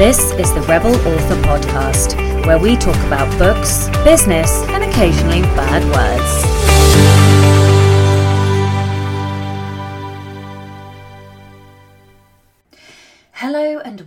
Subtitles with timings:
[0.00, 2.16] This is the Rebel Author Podcast,
[2.46, 7.29] where we talk about books, business, and occasionally bad words.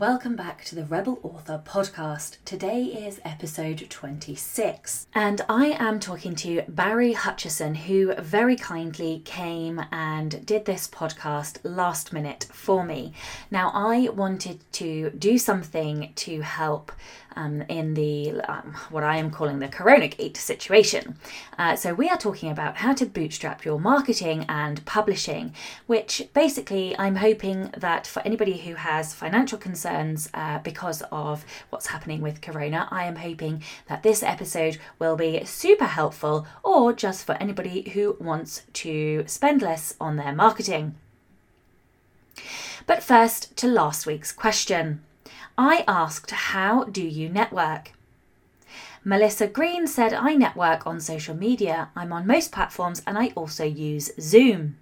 [0.03, 2.35] Welcome back to the Rebel Author podcast.
[2.43, 9.81] Today is episode 26, and I am talking to Barry Hutchison, who very kindly came
[9.93, 13.13] and did this podcast last minute for me.
[13.49, 16.91] Now, I wanted to do something to help
[17.35, 21.17] um, in the um, what I am calling the Corona Gate situation.
[21.57, 25.53] Uh, so we are talking about how to bootstrap your marketing and publishing,
[25.87, 31.87] which basically I'm hoping that for anybody who has financial concerns uh, because of what's
[31.87, 37.25] happening with Corona, I am hoping that this episode will be super helpful, or just
[37.25, 40.95] for anybody who wants to spend less on their marketing.
[42.85, 45.01] But first, to last week's question.
[45.57, 47.91] I asked, How do you network?
[49.03, 51.89] Melissa Green said, I network on social media.
[51.95, 54.77] I'm on most platforms and I also use Zoom.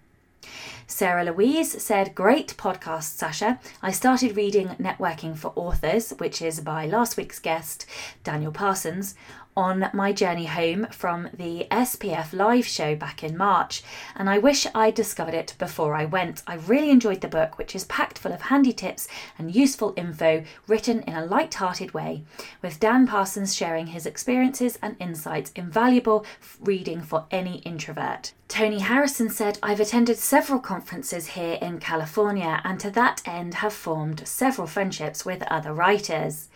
[0.87, 3.59] Sarah Louise said, Great podcast, Sacha.
[3.81, 7.85] I started reading Networking for Authors, which is by last week's guest,
[8.23, 9.15] Daniel Parsons,
[9.55, 13.83] on my journey home from the SPF live show back in March,
[14.15, 16.43] and I wish I'd discovered it before I went.
[16.47, 19.07] I really enjoyed the book, which is packed full of handy tips
[19.37, 22.23] and useful info written in a light hearted way,
[22.61, 26.25] with Dan Parsons sharing his experiences and insights, invaluable
[26.59, 28.33] reading for any introvert.
[28.47, 33.71] Tony Harrison said, I've attended several conferences here in California and to that end have
[33.71, 36.49] formed several friendships with other writers.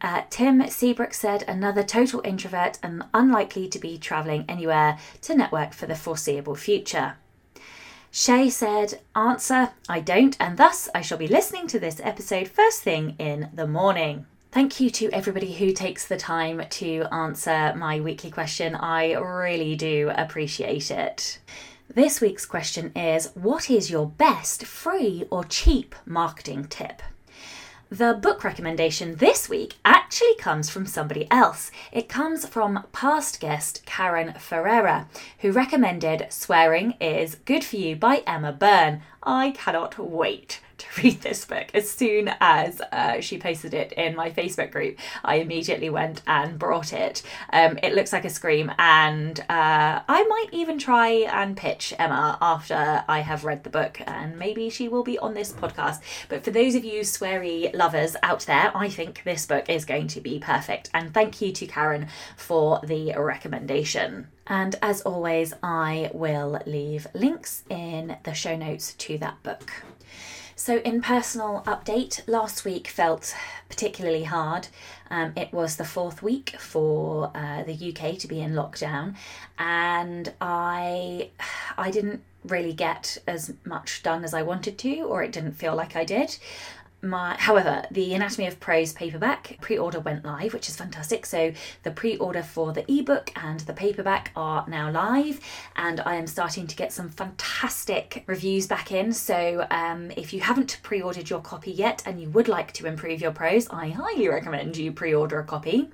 [0.00, 5.72] Uh, Tim Seabrook said, another total introvert and unlikely to be travelling anywhere to network
[5.72, 7.16] for the foreseeable future.
[8.10, 12.82] Shay said, Answer, I don't, and thus I shall be listening to this episode first
[12.82, 14.26] thing in the morning.
[14.50, 18.74] Thank you to everybody who takes the time to answer my weekly question.
[18.74, 21.38] I really do appreciate it.
[21.92, 27.02] This week's question is What is your best free or cheap marketing tip?
[27.90, 31.70] The book recommendation this week actually comes from somebody else.
[31.90, 38.22] It comes from past guest Karen Ferreira, who recommended Swearing is Good for You by
[38.26, 39.00] Emma Byrne.
[39.22, 41.66] I cannot wait to read this book.
[41.74, 46.58] As soon as uh, she posted it in my Facebook group, I immediately went and
[46.58, 47.22] brought it.
[47.52, 52.38] Um, it looks like a scream, and uh, I might even try and pitch Emma
[52.40, 56.00] after I have read the book, and maybe she will be on this podcast.
[56.28, 60.08] But for those of you sweary lovers out there, I think this book is going
[60.08, 60.90] to be perfect.
[60.94, 64.28] And thank you to Karen for the recommendation.
[64.46, 69.70] And as always, I will leave links in the show notes to that book.
[70.58, 73.32] So, in personal update, last week felt
[73.68, 74.66] particularly hard.
[75.08, 79.14] Um, it was the fourth week for uh, the UK to be in lockdown,
[79.56, 81.30] and I
[81.78, 85.76] I didn't really get as much done as I wanted to, or it didn't feel
[85.76, 86.36] like I did
[87.00, 91.52] my however the anatomy of prose paperback pre-order went live which is fantastic so
[91.84, 95.38] the pre-order for the ebook and the paperback are now live
[95.76, 100.40] and i am starting to get some fantastic reviews back in so um, if you
[100.40, 104.28] haven't pre-ordered your copy yet and you would like to improve your prose i highly
[104.28, 105.88] recommend you pre-order a copy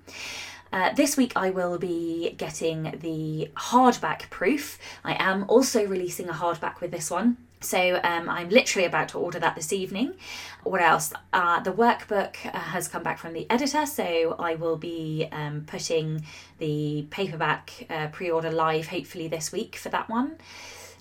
[0.73, 4.77] uh, this week I will be getting the hardback proof.
[5.05, 7.37] I am also releasing a hardback with this one.
[7.65, 10.15] So um, I'm literally about to order that this evening.
[10.63, 11.13] What else?
[11.33, 15.65] Uh, the workbook uh, has come back from the editor, so I will be um,
[15.67, 16.25] putting
[16.59, 20.37] the paperback uh, pre order live hopefully this week for that one.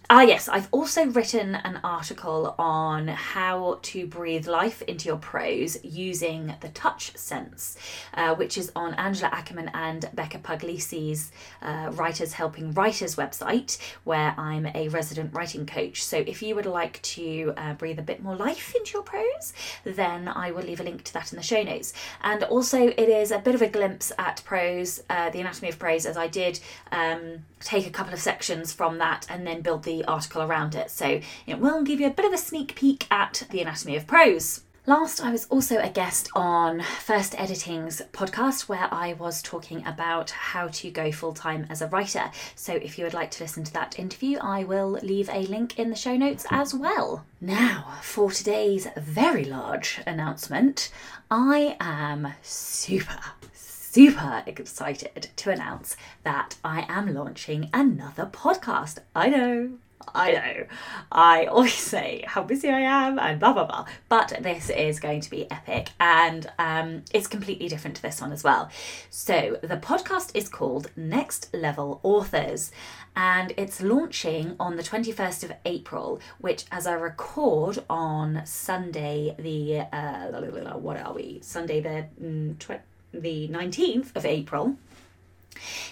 [0.09, 5.81] Ah, yes, I've also written an article on how to breathe life into your prose
[5.81, 7.77] using the touch sense,
[8.13, 11.31] uh, which is on Angela Ackerman and Becca Puglisi's
[11.61, 16.03] uh, Writers Helping Writers website, where I'm a resident writing coach.
[16.03, 19.53] So if you would like to uh, breathe a bit more life into your prose,
[19.85, 21.93] then I will leave a link to that in the show notes.
[22.21, 25.79] And also, it is a bit of a glimpse at prose, uh, the anatomy of
[25.79, 26.59] prose, as I did
[26.91, 30.89] um, take a couple of sections from that and then build the article around it.
[30.89, 34.07] So it will give you a bit of a sneak peek at the anatomy of
[34.07, 34.61] prose.
[34.85, 40.31] Last, I was also a guest on First Editing's podcast where I was talking about
[40.31, 42.29] how to go full time as a writer.
[42.55, 45.79] So, if you would like to listen to that interview, I will leave a link
[45.79, 47.23] in the show notes as well.
[47.39, 50.91] Now, for today's very large announcement,
[51.31, 53.21] I am super,
[53.53, 58.97] super excited to announce that I am launching another podcast.
[59.15, 59.77] I know.
[60.13, 60.65] I know.
[61.11, 63.85] I always say how busy I am and blah blah blah.
[64.09, 68.31] But this is going to be epic and um, it's completely different to this one
[68.31, 68.69] as well.
[69.09, 72.71] So the podcast is called Next Level Authors
[73.15, 79.81] and it's launching on the 21st of April, which as I record on Sunday, the
[79.95, 81.39] uh, what are we?
[81.41, 82.81] Sunday the mm, tw-
[83.13, 84.75] the 19th of April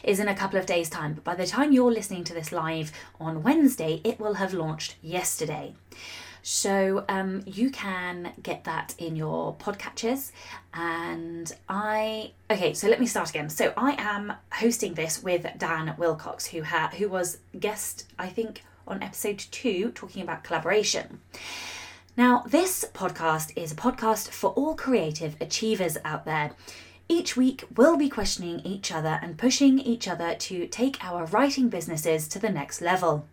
[0.04, 1.14] is in a couple of days' time.
[1.14, 4.96] But by the time you're listening to this live on Wednesday, it will have launched
[5.02, 5.74] yesterday.
[6.44, 10.32] So um, you can get that in your podcatchers.
[10.74, 13.50] And I okay, so let me start again.
[13.50, 18.64] So I am hosting this with Dan Wilcox, who ha- who was guest I think
[18.88, 21.20] on episode two, talking about collaboration.
[22.18, 26.52] Now, this podcast is a podcast for all creative achievers out there.
[27.12, 31.68] Each week, we'll be questioning each other and pushing each other to take our writing
[31.68, 33.28] businesses to the next level.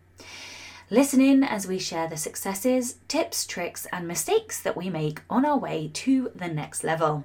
[0.91, 5.45] Listen in as we share the successes, tips, tricks, and mistakes that we make on
[5.45, 7.23] our way to the next level.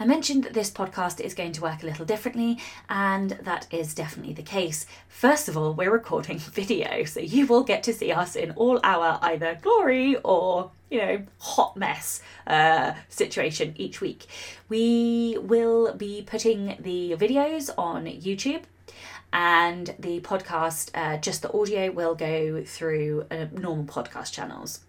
[0.00, 2.58] I mentioned that this podcast is going to work a little differently,
[2.88, 4.86] and that is definitely the case.
[5.08, 8.80] First of all, we're recording video, so you will get to see us in all
[8.82, 14.24] our either glory or you know, hot mess uh, situation each week.
[14.70, 18.62] We will be putting the videos on YouTube
[19.34, 24.80] and the podcast, uh, just the audio, will go through uh, normal podcast channels.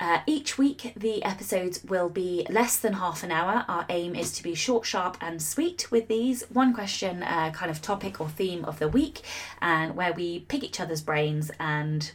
[0.00, 3.66] Uh, each week, the episodes will be less than half an hour.
[3.68, 6.42] Our aim is to be short, sharp, and sweet with these.
[6.50, 9.20] One question, uh, kind of topic or theme of the week,
[9.60, 12.12] and where we pick each other's brains and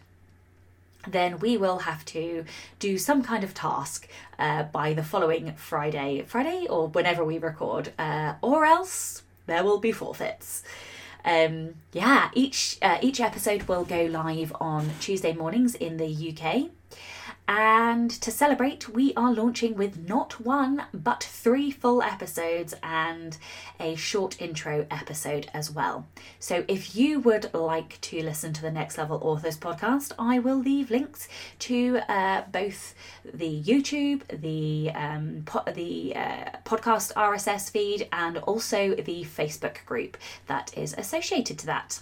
[1.08, 2.44] then we will have to
[2.80, 4.08] do some kind of task
[4.40, 9.80] uh, by the following Friday, Friday or whenever we record, uh, or else there will
[9.80, 10.64] be forfeits.
[11.24, 16.72] Um, yeah, each uh, each episode will go live on Tuesday mornings in the UK.
[17.48, 23.38] And to celebrate, we are launching with not one but three full episodes and
[23.80, 26.08] a short intro episode as well.
[26.40, 30.58] So, if you would like to listen to the Next Level Authors podcast, I will
[30.58, 31.28] leave links
[31.60, 38.96] to uh, both the YouTube, the um, po- the uh, podcast RSS feed, and also
[38.96, 42.02] the Facebook group that is associated to that.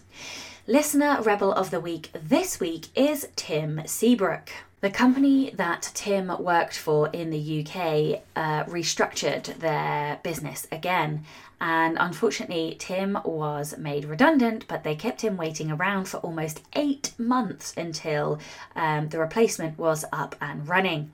[0.68, 4.50] Listener Rebel of the Week this week is Tim Seabrook.
[4.84, 11.24] The company that Tim worked for in the UK uh, restructured their business again,
[11.62, 17.14] and unfortunately, Tim was made redundant, but they kept him waiting around for almost eight
[17.18, 18.40] months until
[18.76, 21.14] um, the replacement was up and running.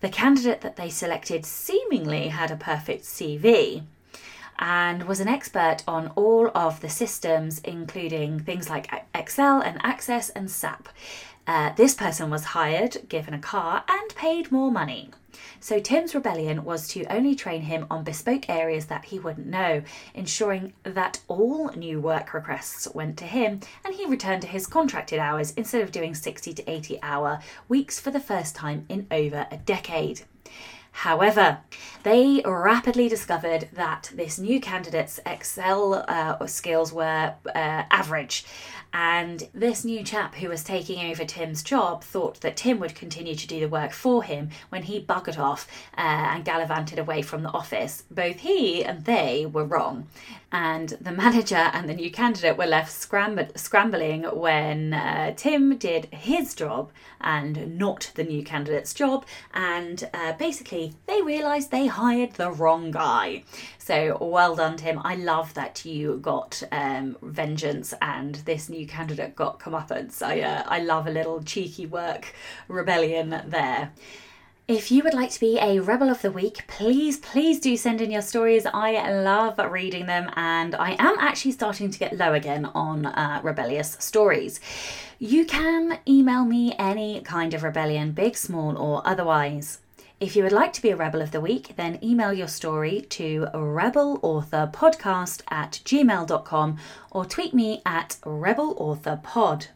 [0.00, 3.84] The candidate that they selected seemingly had a perfect CV
[4.58, 10.28] and was an expert on all of the systems, including things like Excel and Access
[10.28, 10.90] and SAP.
[11.50, 15.10] Uh, this person was hired, given a car, and paid more money.
[15.58, 19.82] So Tim's rebellion was to only train him on bespoke areas that he wouldn't know,
[20.14, 25.18] ensuring that all new work requests went to him and he returned to his contracted
[25.18, 29.48] hours instead of doing 60 to 80 hour weeks for the first time in over
[29.50, 30.20] a decade.
[30.92, 31.58] However,
[32.02, 38.44] they rapidly discovered that this new candidate's Excel uh, skills were uh, average.
[38.92, 43.36] And this new chap who was taking over Tim's job thought that Tim would continue
[43.36, 47.42] to do the work for him when he buggered off uh, and gallivanted away from
[47.42, 48.02] the office.
[48.10, 50.08] Both he and they were wrong.
[50.52, 56.06] And the manager and the new candidate were left scram- scrambling when uh, Tim did
[56.12, 56.90] his job
[57.20, 59.24] and not the new candidate's job.
[59.54, 63.44] And uh, basically, they realised they hired the wrong guy.
[63.78, 65.00] So well done, Tim.
[65.04, 70.22] I love that you got um, vengeance and this new candidate got comeuppance.
[70.22, 72.34] I uh, I love a little cheeky work
[72.68, 73.92] rebellion there.
[74.70, 78.00] If you would like to be a Rebel of the Week, please, please do send
[78.00, 78.66] in your stories.
[78.72, 83.40] I love reading them, and I am actually starting to get low again on uh,
[83.42, 84.60] rebellious stories.
[85.18, 89.80] You can email me any kind of rebellion, big, small, or otherwise.
[90.20, 93.00] If you would like to be a Rebel of the Week, then email your story
[93.10, 96.78] to rebelauthorpodcast at gmail.com
[97.10, 99.66] or tweet me at rebelauthorpod.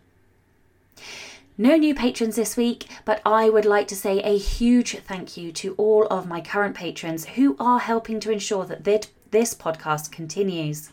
[1.56, 5.52] No new patrons this week, but I would like to say a huge thank you
[5.52, 8.82] to all of my current patrons who are helping to ensure that
[9.30, 10.90] this podcast continues.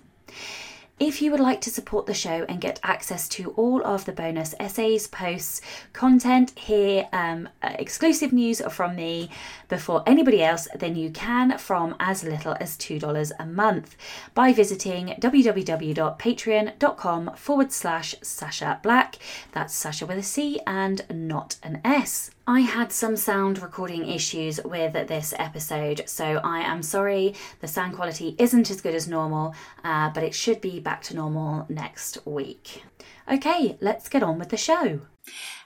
[1.01, 4.11] If you would like to support the show and get access to all of the
[4.11, 5.59] bonus essays, posts,
[5.93, 9.31] content, hear um, uh, exclusive news from me
[9.67, 13.97] before anybody else, then you can from as little as $2 a month
[14.35, 19.15] by visiting www.patreon.com forward slash Sacha Black.
[19.53, 22.29] That's Sasha with a C and not an S.
[22.47, 27.95] I had some sound recording issues with this episode, so I am sorry the sound
[27.95, 29.55] quality isn't as good as normal,
[29.85, 32.83] uh, but it should be back to normal next week.
[33.31, 35.01] Okay, let's get on with the show.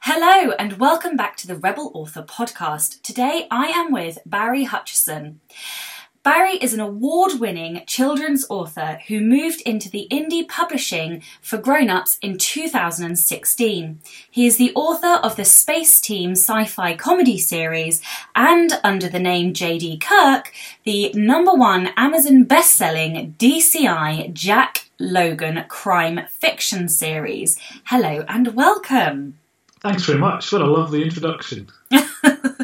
[0.01, 3.01] Hello, and welcome back to the Rebel Author podcast.
[3.01, 5.39] Today I am with Barry Hutchison.
[6.25, 11.91] Barry is an award winning children's author who moved into the indie publishing for grown
[11.91, 13.99] ups in 2016.
[14.31, 18.01] He is the author of the Space Team sci fi comedy series
[18.35, 20.51] and, under the name JD Kirk,
[20.83, 27.59] the number one Amazon best selling DCI Jack Logan crime fiction series.
[27.83, 29.37] Hello and welcome.
[29.79, 30.51] Thanks very much.
[30.51, 31.69] What a lovely introduction.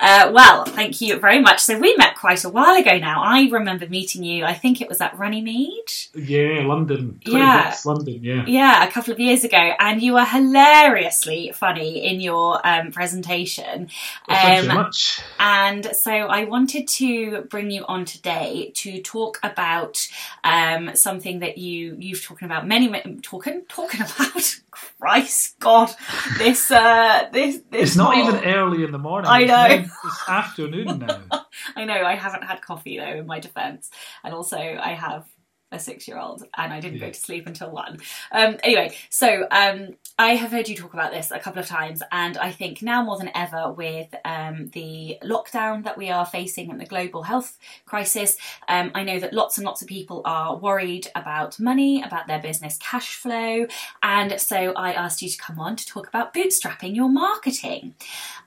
[0.00, 1.60] Uh, well, thank you very much.
[1.60, 3.22] So we met quite a while ago now.
[3.22, 4.44] I remember meeting you.
[4.46, 5.92] I think it was at Runnymede.
[6.14, 7.20] Yeah, London.
[7.26, 8.20] Yeah, London.
[8.22, 12.92] Yeah, yeah, a couple of years ago, and you were hilariously funny in your um,
[12.92, 13.88] presentation.
[14.26, 15.20] Well, thank um, you much.
[15.38, 20.08] And so I wanted to bring you on today to talk about
[20.44, 24.60] um, something that you you've talking about many, many talking talking about.
[25.00, 25.90] Christ, God,
[26.38, 27.82] this uh, this this.
[27.82, 29.30] It's not even early in the morning.
[29.30, 29.84] I know.
[30.04, 31.20] It's afternoon now.
[31.76, 32.04] I know.
[32.04, 33.90] I haven't had coffee though, in my defence,
[34.24, 35.26] and also I have
[35.72, 37.06] a six year old and I didn't yeah.
[37.06, 37.98] go to sleep until one.
[38.32, 42.02] Um, anyway, so um, I have heard you talk about this a couple of times,
[42.12, 46.70] and I think now more than ever, with um, the lockdown that we are facing
[46.70, 48.36] and the global health crisis,
[48.68, 52.40] um, I know that lots and lots of people are worried about money, about their
[52.40, 53.66] business cash flow,
[54.02, 57.94] and so I asked you to come on to talk about bootstrapping your marketing.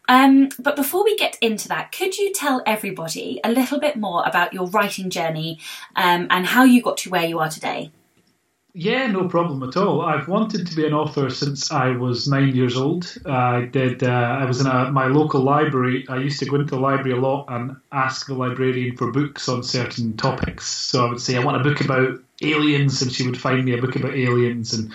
[0.09, 4.23] Um, but before we get into that, could you tell everybody a little bit more
[4.25, 5.59] about your writing journey
[5.95, 7.91] um, and how you got to where you are today?
[8.73, 10.01] Yeah, no problem at all.
[10.01, 13.15] I've wanted to be an author since I was nine years old.
[13.23, 14.01] I did.
[14.01, 16.05] Uh, I was in a, my local library.
[16.09, 19.47] I used to go into the library a lot and ask the librarian for books
[19.47, 20.65] on certain topics.
[20.65, 23.77] So I would say I want a book about aliens, and she would find me
[23.77, 24.73] a book about aliens.
[24.73, 24.91] And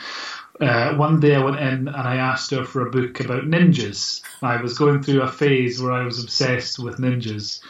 [0.61, 4.23] uh, one day I went in and I asked her for a book about ninjas.
[4.43, 7.61] I was going through a phase where I was obsessed with ninjas.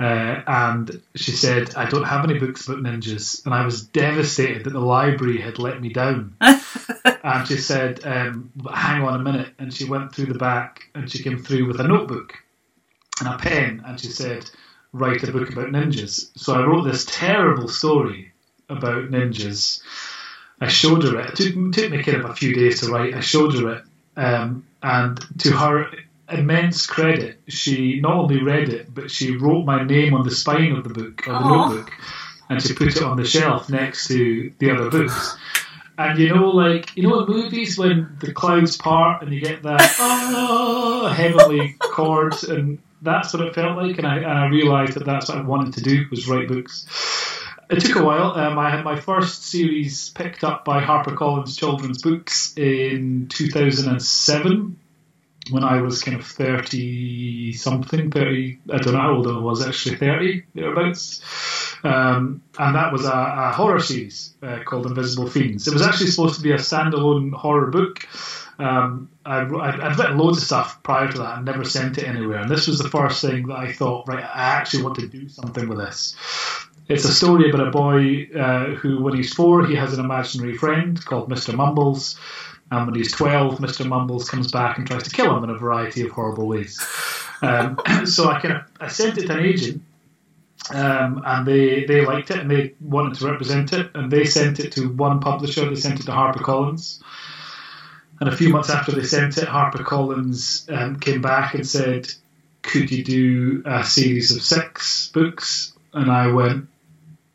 [0.00, 3.44] Uh, and she said, I don't have any books about ninjas.
[3.44, 6.36] And I was devastated that the library had let me down.
[6.40, 9.50] and she said, um, Hang on a minute.
[9.58, 12.32] And she went through the back and she came through with a notebook
[13.20, 13.82] and a pen.
[13.84, 14.50] And she said,
[14.94, 16.30] Write a book about ninjas.
[16.34, 18.32] So I wrote this terrible story
[18.70, 19.82] about ninjas.
[20.62, 21.38] I showed her it.
[21.38, 23.14] It took, took me kind of a few days to write.
[23.14, 23.84] I showed her it.
[24.16, 25.90] Um, and to her
[26.32, 27.40] immense credit.
[27.48, 30.90] She not only read it, but she wrote my name on the spine of the
[30.90, 31.68] book, or the Aww.
[31.68, 31.92] notebook,
[32.48, 35.36] and she put it on the shelf next to the other books.
[35.98, 39.62] And you know, like you know, in movies when the clouds part and you get
[39.64, 43.98] that oh, heavenly chords, and that's what it felt like.
[43.98, 46.86] And I and I realised that that's what I wanted to do was write books.
[47.68, 48.32] It took a while.
[48.32, 54.79] Um, I had my first series picked up by HarperCollins Children's Books in 2007
[55.50, 59.66] when I was kind of 30 something, 30, I don't know how old I was
[59.66, 61.22] actually, 30 thereabouts.
[61.82, 65.66] Um, and that was a, a horror series uh, called Invisible Fiends.
[65.66, 68.06] It was actually supposed to be a standalone horror book.
[68.58, 72.40] Um, I, would written loads of stuff prior to that and never sent it anywhere.
[72.40, 75.28] And this was the first thing that I thought, right, I actually want to do
[75.28, 76.14] something with this.
[76.88, 80.58] It's a story about a boy uh, who, when he's four, he has an imaginary
[80.58, 81.54] friend called Mr.
[81.54, 82.18] Mumbles
[82.70, 83.86] and when he's 12, Mr.
[83.86, 86.78] Mumbles comes back and tries to kill him in a variety of horrible ways.
[87.42, 89.82] Um, so I I sent it to an agent,
[90.72, 94.60] um, and they, they liked it and they wanted to represent it, and they sent
[94.60, 95.68] it to one publisher.
[95.68, 97.02] They sent it to HarperCollins.
[98.20, 102.12] And a few months after they sent it, HarperCollins um, came back and said,
[102.62, 106.68] "Could you do a series of six books?" And I went,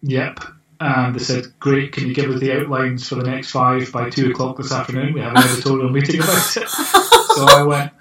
[0.04, 0.40] "Yep."
[0.80, 4.10] And they said, "Great, can you give us the outlines for the next five by
[4.10, 5.14] two o'clock this afternoon?
[5.14, 7.92] We have an editorial meeting about it." so I went.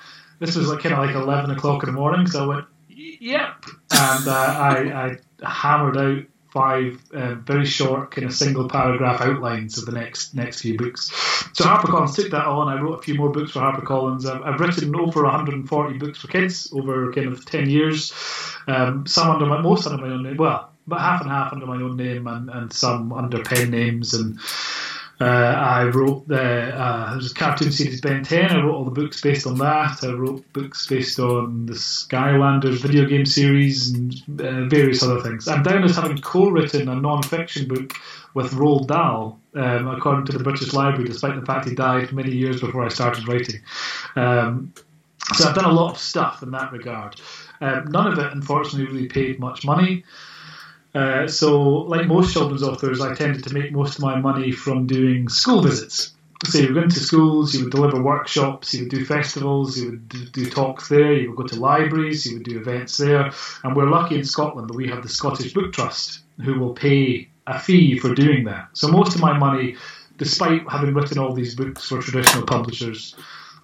[0.41, 3.65] This was like kind of like eleven o'clock in the morning, so I went, "Yep,"
[3.93, 9.77] and uh, I, I, hammered out five uh, very short, kind of single paragraph outlines
[9.77, 11.11] of the next next few books.
[11.53, 12.69] So HarperCollins took that on.
[12.69, 14.25] I wrote a few more books for HarperCollins.
[14.25, 18.13] I've, I've written over 140 books for kids over kind of 10 years.
[18.67, 20.37] Um, some under my most under my own name.
[20.37, 24.15] Well, but half and half under my own name and, and some under pen names
[24.15, 24.39] and
[25.21, 28.51] Uh, I wrote the uh, cartoon series Ben 10.
[28.51, 30.03] I wrote all the books based on that.
[30.03, 35.47] I wrote books based on the Skylanders video game series and uh, various other things.
[35.47, 37.93] I'm down as having co-written a non-fiction book
[38.35, 42.33] with Roald Dahl, um, according to the British Library, despite the fact he died many
[42.33, 43.61] years before I started writing.
[44.17, 44.75] Um,
[45.35, 47.21] so I've done a lot of stuff in that regard.
[47.61, 50.05] Um, none of it, unfortunately, really paid much money.
[50.95, 54.87] Uh, so, like most children's authors, I tended to make most of my money from
[54.87, 56.13] doing school visits.
[56.47, 59.91] So you would go into schools, you would deliver workshops, you would do festivals, you
[59.91, 63.33] would do talks there, you would go to libraries, you would do events there.
[63.63, 67.29] And we're lucky in Scotland that we have the Scottish Book Trust, who will pay
[67.47, 68.69] a fee for doing that.
[68.75, 69.77] So most of my money,
[70.19, 73.17] despite having written all these books for traditional publishers,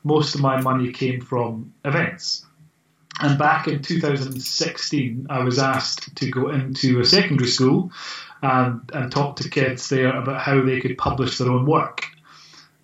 [0.02, 2.46] most of my money came from events.
[3.20, 7.92] And back in 2016, I was asked to go into a secondary school
[8.42, 12.06] and, and talk to kids there about how they could publish their own work.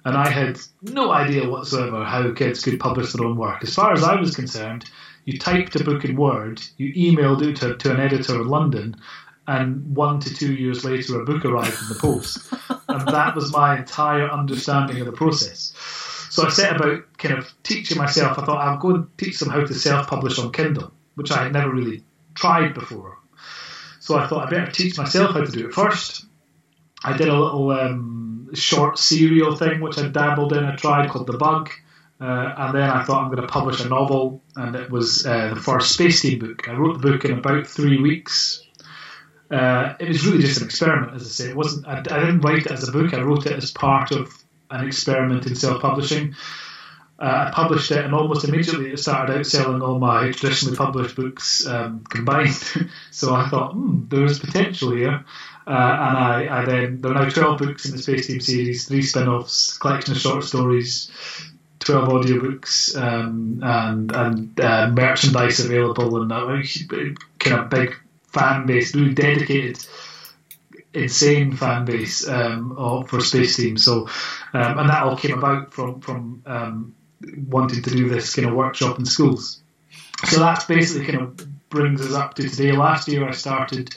[0.04, 3.64] And I had no idea whatsoever how kids could publish their own work.
[3.64, 4.84] As far as I was concerned,
[5.24, 8.96] you typed a book in Word, you emailed it to, to an editor in London,
[9.48, 12.52] and one to two years later, a book arrived in the post.
[12.88, 15.72] and that was my entire understanding of the process.
[16.36, 18.38] So I set about kind of teaching myself.
[18.38, 21.54] I thought I'll go and teach them how to self-publish on Kindle, which I had
[21.54, 23.16] never really tried before.
[24.00, 26.26] So I thought I better teach myself how to do it first.
[27.02, 30.62] I did a little um, short serial thing which I dabbled in.
[30.62, 31.70] I tried called The Bug.
[32.20, 35.54] Uh, and then I thought I'm going to publish a novel, and it was uh,
[35.54, 36.68] the first Space Team book.
[36.68, 38.62] I wrote the book in about three weeks.
[39.50, 41.48] Uh, it was really just an experiment, as I say.
[41.48, 41.88] It wasn't.
[41.88, 43.14] I, I, didn't write it as a book.
[43.14, 44.30] I wrote it as part of
[44.70, 46.34] an experiment in self-publishing.
[47.18, 51.66] Uh, I published it, and almost immediately it started outselling all my traditionally published books
[51.66, 52.54] um, combined.
[53.10, 55.24] so I thought, hmm, there's potential here.
[55.66, 58.86] Uh, and I, I, then there are now 12 books in the Space Team series,
[58.86, 61.10] three spin-offs, collection of short stories,
[61.80, 66.62] 12 audiobooks, um, and and uh, merchandise available, and a
[67.38, 67.96] kind of big
[68.32, 69.78] fan base, really dedicated
[70.96, 73.76] insane fan base um, for Space Team.
[73.76, 74.08] So,
[74.52, 76.94] um, and that all came about from from um,
[77.48, 79.62] wanting to do this kind of workshop in schools.
[80.24, 82.72] So that's basically kind of brings us up to today.
[82.72, 83.94] Last year I started.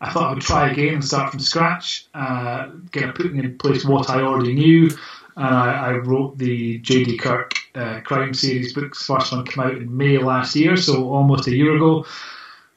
[0.00, 3.56] I thought I would try again and start from scratch, uh, kind of putting in
[3.56, 4.90] place what I already knew.
[5.36, 7.18] And I, I wrote the J.D.
[7.18, 9.06] Kirk uh, crime series books.
[9.06, 12.04] First one came out in May last year, so almost a year ago.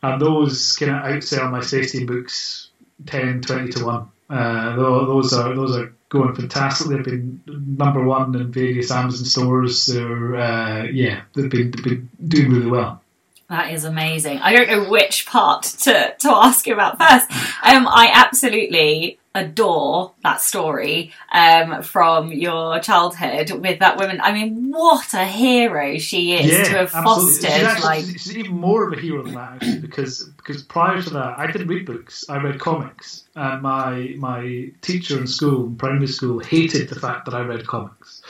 [0.04, 2.65] And those kind of outsell my Team books
[3.06, 4.12] 10, 20 to 1.
[4.28, 6.88] Uh, those are those are going fantastic.
[6.88, 9.86] They've been number one in various Amazon stores.
[9.86, 13.02] They're uh, yeah, they've been, they've been doing really well.
[13.50, 14.40] That is amazing.
[14.40, 17.30] I don't know which part to, to ask you about first.
[17.64, 24.20] Um, I absolutely adore that story um, from your childhood with that woman.
[24.22, 27.52] I mean, what a hero she is yeah, to have fostered.
[27.52, 31.02] She's, actually, like, she's even more of a hero than that actually, because because prior
[31.02, 32.26] to that, I didn't read books.
[32.30, 37.26] I read comics, and my my teacher in school, in primary school, hated the fact
[37.26, 38.22] that I read comics.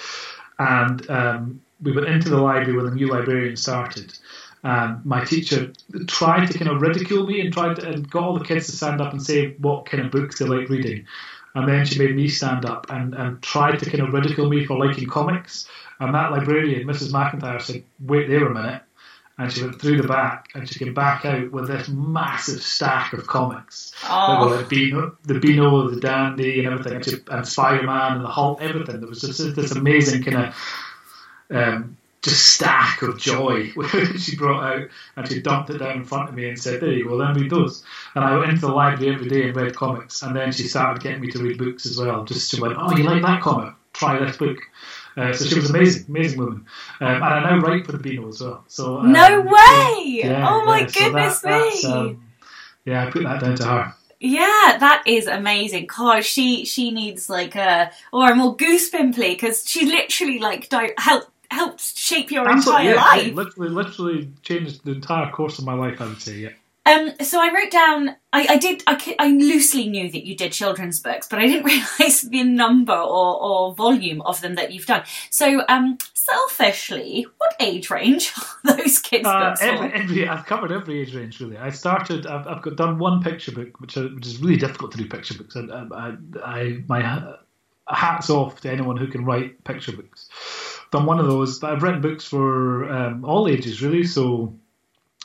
[0.57, 4.17] And um, we went into the library when the new librarian started
[4.65, 5.71] um, my teacher
[6.07, 8.71] tried to kind of ridicule me and tried to, and got all the kids to
[8.71, 11.05] stand up and say what kind of books they like reading.
[11.53, 14.65] And then she made me stand up and, and tried to kind of ridicule me
[14.65, 15.67] for liking comics.
[15.99, 17.11] And that librarian, Mrs.
[17.11, 18.81] McIntyre, said, wait there a minute.
[19.37, 23.13] And she went through the back and she came back out with this massive stack
[23.13, 23.93] of comics.
[24.09, 24.55] Oh.
[24.57, 28.29] Like Beano, the Beano, the Dandy, and everything, and, she, and Spider Man and the
[28.29, 28.99] Hulk, everything.
[28.99, 30.55] There was just this amazing kind of
[31.51, 33.71] um, just stack of joy
[34.17, 36.91] she brought out and she dumped it down in front of me and said, There
[36.91, 37.83] you go, then read those.
[38.15, 41.03] And I went into the library every day and read comics and then she started
[41.03, 42.25] getting me to read books as well.
[42.25, 43.75] Just she went, Oh, you like that comic?
[43.93, 44.57] Try this book.
[45.15, 46.65] Uh, so she was amazing, amazing woman.
[46.99, 48.65] Um, and I now write for the Beano as well.
[48.67, 50.03] So um, No way!
[50.05, 51.89] Yeah, oh my yeah, goodness so that, me!
[51.89, 52.23] Um,
[52.85, 53.93] yeah, I put that down to her.
[54.19, 55.87] Yeah, that is amazing.
[55.87, 60.67] Cause she she needs like a or a more goose pimply because she literally like
[60.69, 63.27] di- help helped shape your Absolutely, entire yeah, life.
[63.27, 66.01] yeah, literally, literally changed the entire course of my life.
[66.01, 66.49] I would say, yeah.
[66.87, 68.09] Um, so I wrote down.
[68.31, 68.83] I, I did.
[68.85, 72.93] I, I loosely knew that you did children's books, but I didn't realise the number
[72.93, 75.03] or, or volume of them that you've done.
[75.31, 78.33] So, um, selfishly, what age range
[78.67, 81.57] are those kids' Uh, books every, every, I've covered every age range really.
[81.57, 82.27] I started.
[82.27, 85.07] I've, I've got done one picture book, which are, which is really difficult to do
[85.07, 85.55] picture books.
[85.55, 86.13] And I,
[86.43, 87.35] I, my
[87.87, 90.29] hats off to anyone who can write picture books.
[90.91, 94.05] Done one of those, but I've written books for um, all ages really.
[94.05, 94.57] So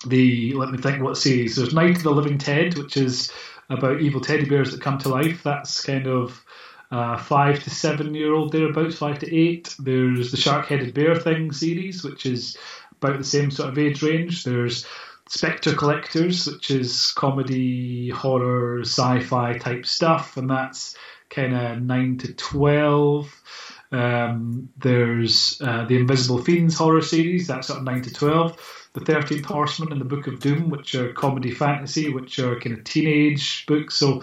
[0.07, 1.57] the let me think what series.
[1.57, 3.31] There's Night of the Living Ted, which is
[3.69, 5.43] about evil teddy bears that come to life.
[5.43, 6.45] That's kind of
[6.91, 9.75] uh, five to seven year old thereabouts, five to eight.
[9.79, 12.57] There's the Shark Headed Bear Thing series, which is
[12.93, 14.45] about the same sort of age range.
[14.45, 14.87] There's
[15.29, 20.97] Spectre Collectors, which is comedy, horror, sci fi type stuff, and that's
[21.29, 23.43] kind of 9 to 12.
[23.93, 28.89] Um, there's uh, the Invisible Fiends horror series, that's sort of 9 to 12.
[28.93, 32.77] The 13th Horseman and the Book of Doom, which are comedy fantasy, which are kind
[32.77, 33.95] of teenage books.
[33.97, 34.23] So,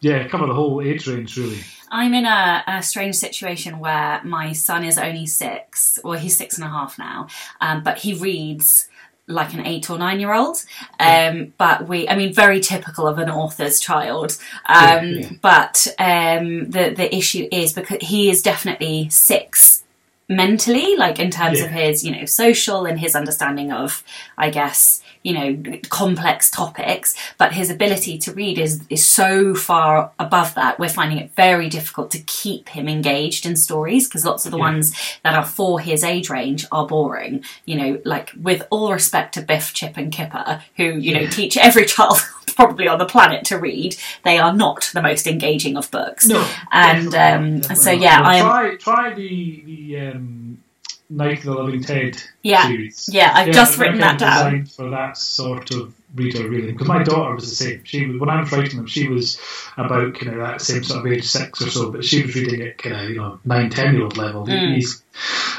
[0.00, 1.60] yeah, cover the whole age range, really.
[1.92, 6.56] I'm in a, a, strange situation where my son is only six, or he's six
[6.56, 7.26] and a half now,
[7.60, 8.88] um, but he reads
[9.30, 10.62] like an eight or nine year old.
[10.98, 14.36] Um, but we, I mean, very typical of an author's child.
[14.66, 15.30] Um, yeah, yeah.
[15.40, 19.84] But um, the the issue is because he is definitely six
[20.30, 21.64] mentally, like in terms yeah.
[21.66, 24.04] of his, you know, social and his understanding of,
[24.38, 30.12] I guess, you know, complex topics, but his ability to read is, is so far
[30.18, 30.78] above that.
[30.78, 34.56] We're finding it very difficult to keep him engaged in stories because lots of the
[34.56, 34.64] yeah.
[34.64, 37.44] ones that are for his age range are boring.
[37.66, 41.56] You know, like with all respect to Biff, Chip and Kipper, who, you know, teach
[41.56, 42.18] every child
[42.60, 46.28] probably on the planet to read, they are not the most engaging of books.
[46.28, 46.46] No.
[46.70, 50.62] And um, so, yeah, I try, try the, the, um
[51.10, 52.68] Night of the Living Ted yeah.
[52.68, 53.08] series.
[53.12, 54.66] Yeah, I've yeah, just written that down.
[54.66, 56.72] For that sort of reader, really.
[56.72, 57.82] Because my daughter was the same.
[57.84, 59.40] She was, when I was writing them, she was
[59.76, 62.60] about kind of that same sort of age six or so, but she was reading
[62.60, 64.46] it kind of, you know, nine, ten year old level.
[64.46, 65.02] Mm.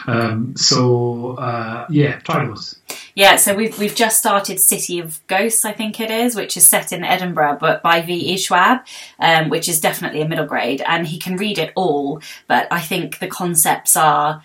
[0.08, 2.80] Um, so, uh, yeah, try those.
[3.14, 6.66] Yeah, so we've we've just started City of Ghosts, I think it is, which is
[6.66, 8.14] set in Edinburgh, but by V.
[8.14, 8.38] E.
[8.38, 8.86] Schwab,
[9.20, 12.22] um, which is definitely a middle grade, and he can read it all.
[12.48, 14.42] But I think the concepts are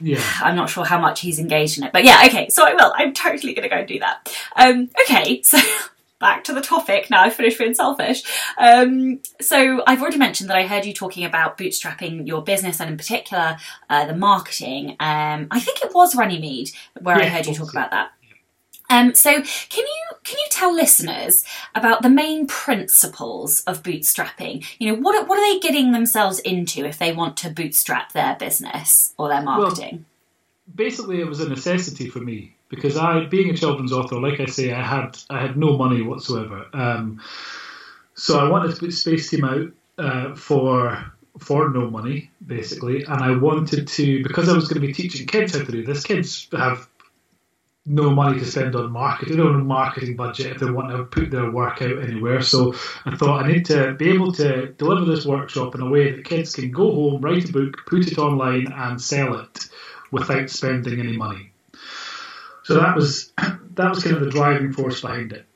[0.00, 0.22] yeah.
[0.40, 1.92] I'm not sure how much he's engaged in it.
[1.92, 2.92] But yeah, okay, so I will.
[2.96, 4.32] I'm totally going to go and do that.
[4.56, 5.58] Um, okay, so
[6.18, 7.22] back to the topic now.
[7.22, 8.22] I've finished being selfish.
[8.58, 12.90] Um, so I've already mentioned that I heard you talking about bootstrapping your business and
[12.90, 13.56] in particular
[13.90, 14.96] uh, the marketing.
[15.00, 18.12] Um, I think it was Runnymede where yeah, I heard you talk about that.
[18.88, 21.44] Um, so can you can you tell listeners
[21.74, 24.66] about the main principles of bootstrapping?
[24.78, 28.36] You know, what what are they getting themselves into if they want to bootstrap their
[28.36, 30.04] business or their marketing?
[30.66, 34.40] Well, basically, it was a necessity for me because I, being a children's author, like
[34.40, 36.66] I say, I had I had no money whatsoever.
[36.72, 37.20] Um,
[38.14, 39.68] so I wanted to put Space Team out
[39.98, 44.86] uh, for for no money, basically, and I wanted to because I was going to
[44.86, 46.02] be teaching kids how to do this.
[46.02, 46.88] Kids have
[47.86, 51.50] no money to spend on marketing, no marketing budget if they want to put their
[51.50, 52.42] work out anywhere.
[52.42, 56.10] So I thought I need to be able to deliver this workshop in a way
[56.10, 59.68] that kids can go home, write a book, put it online, and sell it
[60.10, 61.52] without spending any money.
[62.64, 63.32] So that was
[63.74, 65.46] that was kind of the driving force behind it.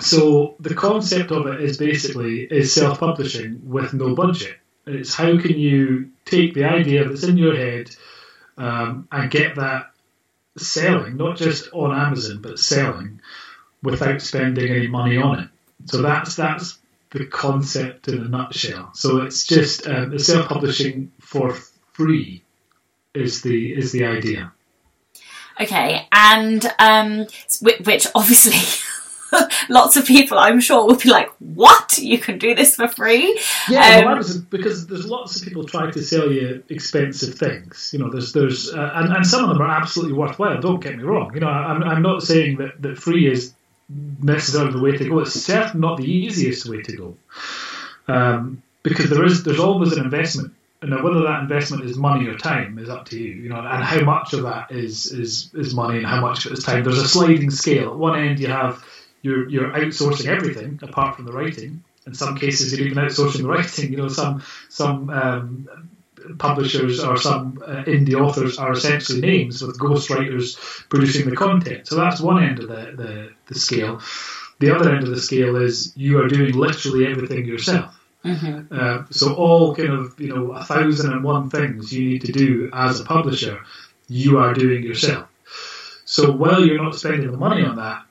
[0.00, 4.56] So the concept of it is basically is self-publishing with no budget.
[4.86, 7.94] It's how can you take the idea that's in your head
[8.58, 9.93] um, and get that
[10.56, 13.20] selling, not just on Amazon, but selling
[13.82, 15.48] without spending any money on it.
[15.86, 16.78] So that's that's
[17.10, 18.90] the concept in a nutshell.
[18.94, 21.54] So it's just uh, self-publishing for
[21.92, 22.42] free
[23.14, 24.52] is the is the idea.
[25.60, 27.26] Okay, and um,
[27.60, 28.52] which obviously
[29.68, 31.98] lots of people, I'm sure, will be like, "What?
[31.98, 35.64] You can do this for free?" Yeah, um, well, was, because there's lots of people
[35.64, 37.90] trying to sell you expensive things.
[37.92, 40.60] You know, there's there's uh, and, and some of them are absolutely worthwhile.
[40.60, 41.32] Don't get me wrong.
[41.34, 43.54] You know, I'm I'm not saying that that free is
[43.88, 45.20] necessarily the way to go.
[45.20, 47.16] It's certainly not the easiest way to go,
[48.08, 50.54] um, because there is there's always an investment.
[50.82, 53.82] Now, whether that investment is money or time is up to you, you know, and
[53.82, 56.84] how much of that is is is money and how much of it is time.
[56.84, 57.92] There's a sliding scale.
[57.92, 58.84] At one end, you have
[59.24, 61.82] you're you're outsourcing everything apart from the writing.
[62.06, 63.90] In some cases, you're even outsourcing the writing.
[63.90, 65.68] You know, some some um,
[66.38, 70.58] publishers or some uh, indie authors are essentially names with ghostwriters
[70.90, 71.86] producing the content.
[71.86, 74.00] So that's one end of the, the, the scale.
[74.60, 77.98] The other end of the scale is you are doing literally everything yourself.
[78.24, 78.74] Mm-hmm.
[78.78, 82.32] Uh, so all kind of you know a thousand and one things you need to
[82.32, 83.60] do as a publisher,
[84.08, 85.28] you are doing yourself.
[86.06, 88.03] So while you're not spending the money on that,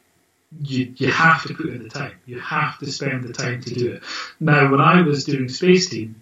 [0.62, 2.14] you, you have to put in the time.
[2.26, 4.04] You have to spend the time to do it.
[4.40, 6.22] Now, when I was doing Space Team,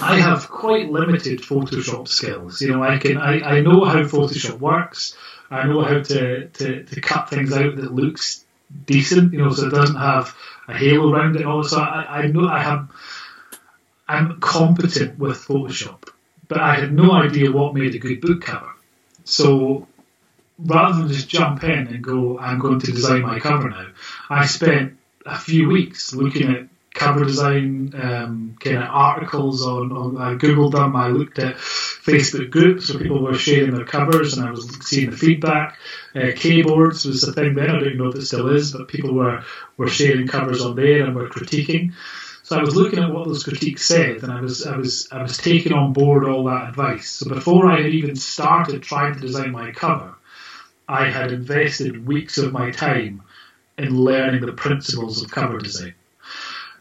[0.00, 2.60] I have quite limited Photoshop skills.
[2.60, 5.16] You know, I can I, I know how Photoshop works.
[5.50, 8.44] I know how to, to, to cut things out that looks
[8.86, 9.32] decent.
[9.32, 10.36] You know, so it doesn't have
[10.68, 11.40] a halo around it.
[11.40, 12.88] And all so I, I know I have.
[14.08, 16.08] I'm competent with Photoshop,
[16.48, 18.70] but I had no idea what made a good book cover.
[19.24, 19.86] So
[20.64, 23.86] rather than just jump in and go, I'm going to design my cover now,
[24.28, 30.16] I spent a few weeks looking at cover design um, kind of articles on, on.
[30.18, 30.96] I googled them.
[30.96, 35.10] I looked at Facebook groups where people were sharing their covers, and I was seeing
[35.10, 35.78] the feedback.
[36.14, 37.70] Uh, was the thing then.
[37.70, 39.44] I don't know if it still is, but people were
[39.76, 41.92] were sharing covers on there and were critiquing.
[42.42, 45.22] So I was looking at what those critiques said, and I was I was I
[45.22, 47.08] was taking on board all that advice.
[47.08, 50.16] So before I had even started trying to design my cover,
[50.90, 53.22] I had invested weeks of my time
[53.78, 55.94] in learning the principles of cover design.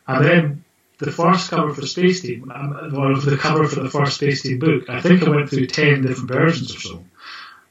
[0.08, 0.63] And then
[0.98, 4.58] the first cover for Space Team, um, or the cover for the first Space Team
[4.58, 7.06] book, I think I went through 10 different versions or so.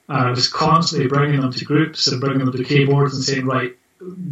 [0.09, 3.45] And I was constantly bringing them to groups and bringing them to K-boards and saying,
[3.45, 3.77] right,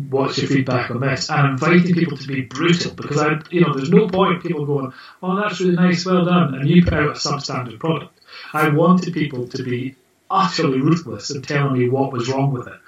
[0.09, 1.29] what's your feedback on this?
[1.29, 4.93] And inviting people to be brutal because I, you know, there's no point people going,
[5.25, 8.17] oh, that's really nice, well done, and you put out a substandard product.
[8.53, 9.97] I wanted people to be
[10.31, 12.81] utterly ruthless and telling me what was wrong with it,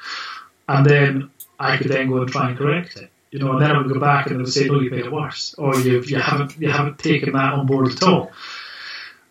[0.68, 3.10] and then I could then go and try and correct it.
[3.30, 5.04] You know, and then I would go back and they would say, no, you've made
[5.04, 8.30] it worse, or you you haven't you haven't taken that on board at all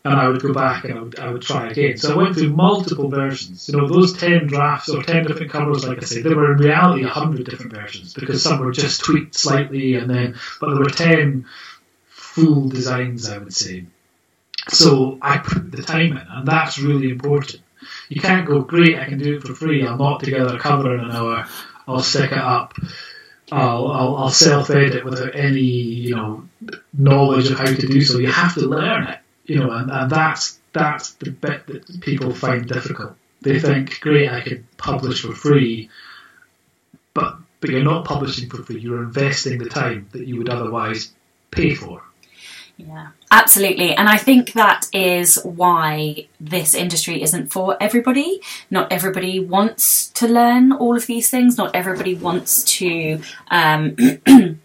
[0.08, 1.98] and I would go back and I would, I would try again.
[1.98, 3.68] So I went through multiple versions.
[3.68, 6.60] You know, those 10 drafts or 10 different covers, like I say, there were in
[6.60, 10.90] reality 100 different versions because some were just tweaked slightly and then, but there were
[10.90, 11.46] 10
[12.08, 13.86] full designs, I would say.
[14.70, 17.62] So I put the time in, and that's really important.
[18.10, 19.86] You can't go, great, I can do it for free.
[19.86, 21.46] I'll knock together a cover in an hour.
[21.88, 22.74] I'll stick it up.
[23.52, 26.48] I'll, I'll, I'll self edit without any, you know,
[26.98, 28.18] knowledge of how to do so.
[28.18, 32.34] You have to learn it you know, and, and that's that's the bit that people
[32.34, 33.16] find difficult.
[33.42, 35.90] They think, great, I can publish for free,
[37.14, 38.80] but but you're not publishing for free.
[38.80, 41.12] You're investing the time that you would otherwise
[41.50, 42.04] pay for.
[42.76, 43.94] Yeah, absolutely.
[43.94, 48.42] And I think that is why this industry isn't for everybody.
[48.70, 51.58] Not everybody wants to learn all of these things.
[51.58, 53.96] Not everybody wants to um,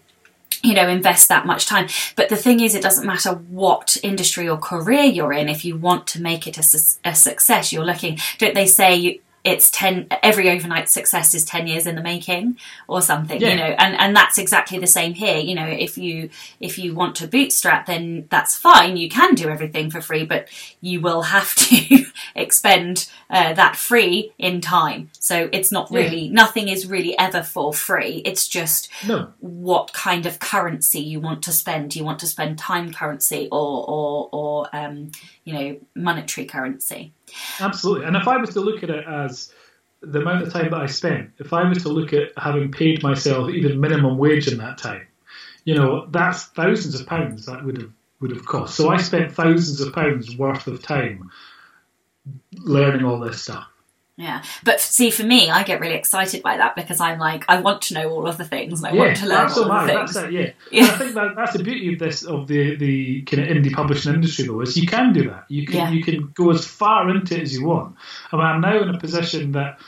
[0.63, 4.47] you know invest that much time but the thing is it doesn't matter what industry
[4.47, 8.17] or career you're in if you want to make it a, a success you're looking
[8.37, 13.01] don't they say it's 10 every overnight success is 10 years in the making or
[13.01, 13.49] something yeah.
[13.49, 16.29] you know and and that's exactly the same here you know if you
[16.59, 20.47] if you want to bootstrap then that's fine you can do everything for free but
[20.81, 26.33] you will have to expend uh, that free in time so it's not really yeah.
[26.33, 29.31] nothing is really ever for free it's just no.
[29.39, 33.85] what kind of currency you want to spend you want to spend time currency or
[33.89, 35.11] or or um,
[35.43, 37.11] you know monetary currency
[37.59, 38.05] Absolutely.
[38.05, 39.53] And if I was to look at it as
[40.01, 43.03] the amount of time that I spent, if I was to look at having paid
[43.03, 45.07] myself even minimum wage in that time,
[45.65, 48.75] you know, that's thousands of pounds that would have would have cost.
[48.75, 51.29] So I spent thousands of pounds worth of time
[52.53, 53.67] learning all this stuff.
[54.15, 57.61] Yeah, but see, for me, I get really excited by that because I'm like, I
[57.61, 59.87] want to know all of the things, and I yeah, want to learn all of
[59.87, 60.13] the things.
[60.13, 60.85] That's it, yeah, yeah.
[60.85, 64.13] I think that, that's the beauty of this of the the kind of indie publishing
[64.13, 65.45] industry, though, is you can do that.
[65.47, 65.89] You can yeah.
[65.89, 67.95] you can go as far into it as you want.
[68.31, 69.79] I mean, I'm now in a position that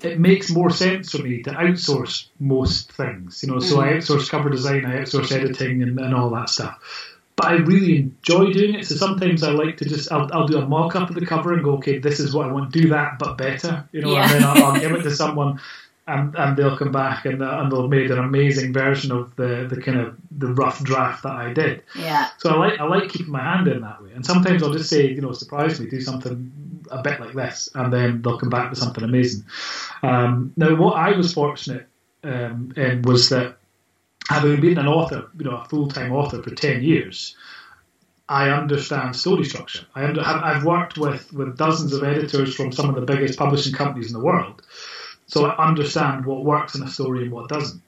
[0.00, 3.42] it makes more sense for me to outsource most things.
[3.42, 3.96] You know, so I mm.
[3.98, 6.78] outsource cover design, I outsource editing, and, and all that stuff
[7.38, 8.86] but I really enjoy doing it.
[8.86, 11.52] So sometimes I like to just I'll, I'll do a mock up of the cover
[11.52, 12.72] and go, okay, this is what I want.
[12.72, 14.12] Do that, but better, you know.
[14.12, 14.22] Yeah.
[14.22, 15.60] And then I'll, I'll, give it to someone,
[16.08, 19.36] and, and they'll come back and, uh, and they'll have made an amazing version of
[19.36, 21.84] the, the kind of the rough draft that I did.
[21.96, 22.28] Yeah.
[22.38, 24.10] So I like I like keeping my hand in that way.
[24.16, 26.50] And sometimes I'll just say, you know, surprise me, do something
[26.90, 29.44] a bit like this, and then they'll come back with something amazing.
[30.02, 31.86] Um, now, what I was fortunate
[32.24, 33.57] um, in was that
[34.28, 37.34] having been an author, you know, a full time author for 10 years,
[38.28, 39.86] I understand story structure.
[39.94, 43.72] I under, I've worked with, with dozens of editors from some of the biggest publishing
[43.72, 44.62] companies in the world.
[45.26, 47.82] So I understand what works in a story and what doesn't.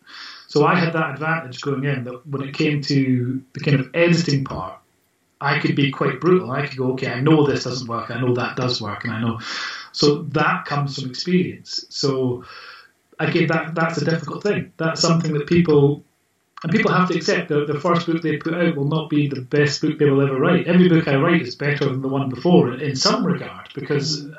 [0.49, 3.91] So I had that advantage going in that when it came to the kind of
[3.95, 4.79] editing part,
[5.41, 6.51] I could be quite brutal.
[6.51, 9.13] I could go, okay, I know this doesn't work, I know that does work, and
[9.13, 9.41] I know.
[9.93, 11.85] So that comes from experience.
[11.89, 12.45] So
[13.19, 14.73] again, that that's a difficult thing.
[14.77, 16.03] That's something that people
[16.63, 19.29] and people have to accept that the first book they put out will not be
[19.29, 20.67] the best book they will ever write.
[20.67, 24.35] Every book I write is better than the one before in some regard because uh,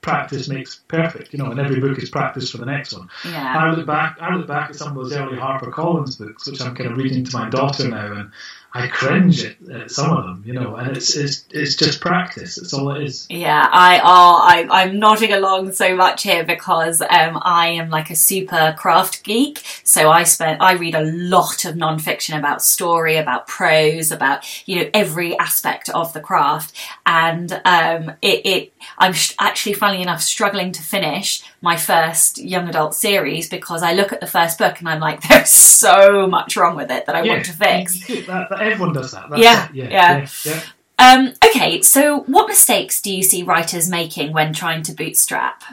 [0.00, 3.08] practice makes perfect, you know, and every book is practice for the next one.
[3.24, 3.56] Yeah.
[3.56, 6.60] I look back I look back at some of those early Harper Collins books, which
[6.60, 8.30] I'm kind of reading to my daughter now and
[8.72, 12.56] I cringe at, at, some of them, you know, and it's it's it's just practice.
[12.56, 13.26] It's all it is.
[13.28, 14.40] Yeah, I are.
[14.42, 19.24] I, I'm nodding along so much here because um, I am like a super craft
[19.24, 19.64] geek.
[19.82, 24.76] So I spent I read a lot of nonfiction about story, about prose, about you
[24.76, 26.72] know every aspect of the craft,
[27.04, 32.94] and um, it, it I'm actually, funnily enough, struggling to finish my first young adult
[32.94, 36.76] series because I look at the first book and I'm like, there's so much wrong
[36.76, 38.06] with it that I yeah, want to fix.
[38.06, 39.26] That, that, everyone does that.
[39.36, 40.62] Yeah, yeah, yeah, yeah,
[41.00, 45.64] um, okay, so what mistakes do you see writers making when trying to bootstrap?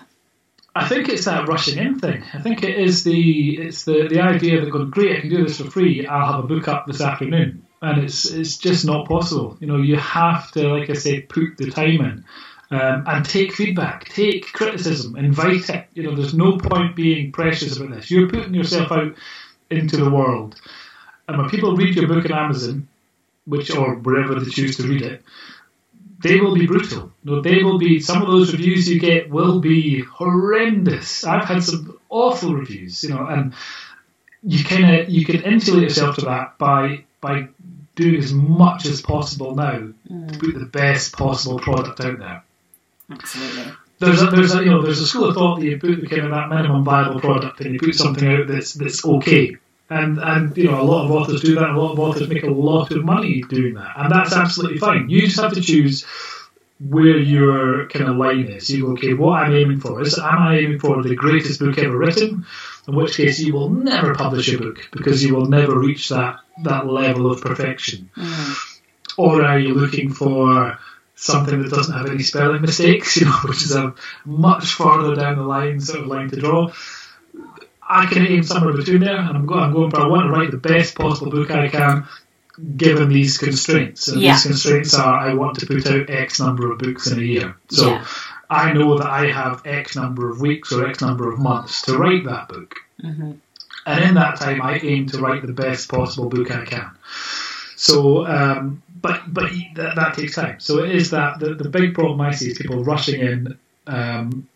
[0.73, 2.23] I think it's that rushing in thing.
[2.33, 5.43] I think it is the it's the, the idea that going great, I can do
[5.43, 6.07] this for free.
[6.07, 9.57] I'll have a book up this afternoon, and it's it's just not possible.
[9.59, 12.25] You know, you have to, like I say, put the time in
[12.69, 15.87] um, and take feedback, take criticism, invite it.
[15.93, 18.11] You know, there's no point being precious about this.
[18.11, 19.15] You're putting yourself out
[19.69, 20.55] into the world,
[21.27, 22.87] and when people read your book on Amazon,
[23.45, 25.23] which or wherever they choose to read it,
[26.21, 27.11] they will be brutal.
[27.23, 27.99] No, they will be.
[27.99, 31.23] Some of those reviews you get will be horrendous.
[31.23, 33.53] I've had some awful reviews, you know, and
[34.43, 37.47] you kind of you can insulate yourself to that by by
[37.95, 40.31] doing as much as possible now mm.
[40.31, 42.43] to put the best possible product out there.
[43.09, 43.73] Absolutely.
[43.99, 46.23] There's a, there's a, you know there's a school of thought that you put kind
[46.23, 49.57] of that minimum viable product and you put something out that's that's okay.
[49.89, 51.69] And and you know a lot of authors do that.
[51.69, 55.09] A lot of authors make a lot of money doing that, and that's absolutely fine.
[55.09, 56.05] You just have to choose
[56.79, 58.69] where your kind of line is.
[58.69, 61.77] You go, okay, what I'm aiming for is am I aiming for the greatest book
[61.77, 62.45] ever written?
[62.87, 66.39] In which case, you will never publish a book because you will never reach that
[66.63, 68.09] that level of perfection.
[68.15, 68.79] Mm.
[69.17, 70.77] Or are you looking for
[71.17, 73.93] something that doesn't have any spelling mistakes, you know, which is a
[74.25, 76.71] much farther down the line sort of line to draw.
[77.89, 80.31] I can aim somewhere between there, and I'm going, I'm going for I want to
[80.31, 82.07] write the best possible book I can,
[82.75, 84.07] given these constraints.
[84.07, 84.33] And yeah.
[84.33, 87.55] these constraints are I want to put out X number of books in a year.
[87.69, 88.07] So yeah.
[88.49, 91.97] I know that I have X number of weeks or X number of months to
[91.97, 92.75] write that book.
[93.03, 93.33] Mm-hmm.
[93.85, 96.91] And in that time, I aim to write the best possible book I can.
[97.77, 100.59] So, um, but but that, that, takes time.
[100.59, 104.49] So it is that the, the big problem I see is people rushing in, um,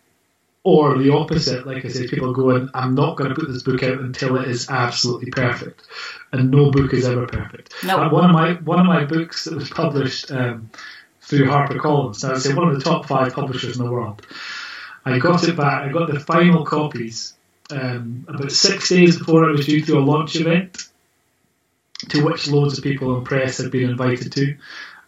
[0.64, 1.66] or the opposite.
[1.66, 4.48] Like I said, people going, "I'm not going to put this book out until it
[4.48, 5.84] is absolutely perfect,"
[6.32, 7.74] and no book is ever perfect.
[7.84, 7.98] No.
[8.10, 10.70] One of my one of my books that was published um,
[11.22, 12.24] through HarperCollins.
[12.24, 14.26] I say one of the top five publishers in the world.
[15.04, 15.84] I got it back.
[15.84, 17.34] I got the final copies
[17.72, 20.90] um, about six days before I was due to a launch event
[22.10, 24.56] to which loads of people and press had been invited to.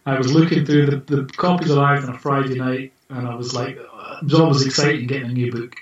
[0.06, 3.54] I was looking through the, the copies arrived on a Friday night, and I was
[3.54, 3.78] like,
[4.18, 5.76] it was always exciting getting a new book.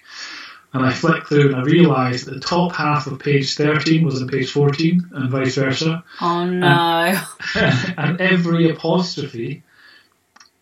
[0.75, 4.23] And I flicked through and I realised that the top half of page 13 was
[4.23, 6.03] on page 14 and vice versa.
[6.21, 7.21] Oh no.
[7.55, 9.63] And, and every apostrophe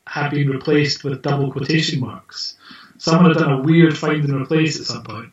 [0.06, 2.56] had been replaced with double quotation marks.
[2.98, 5.32] Someone had done a weird find and replace at some point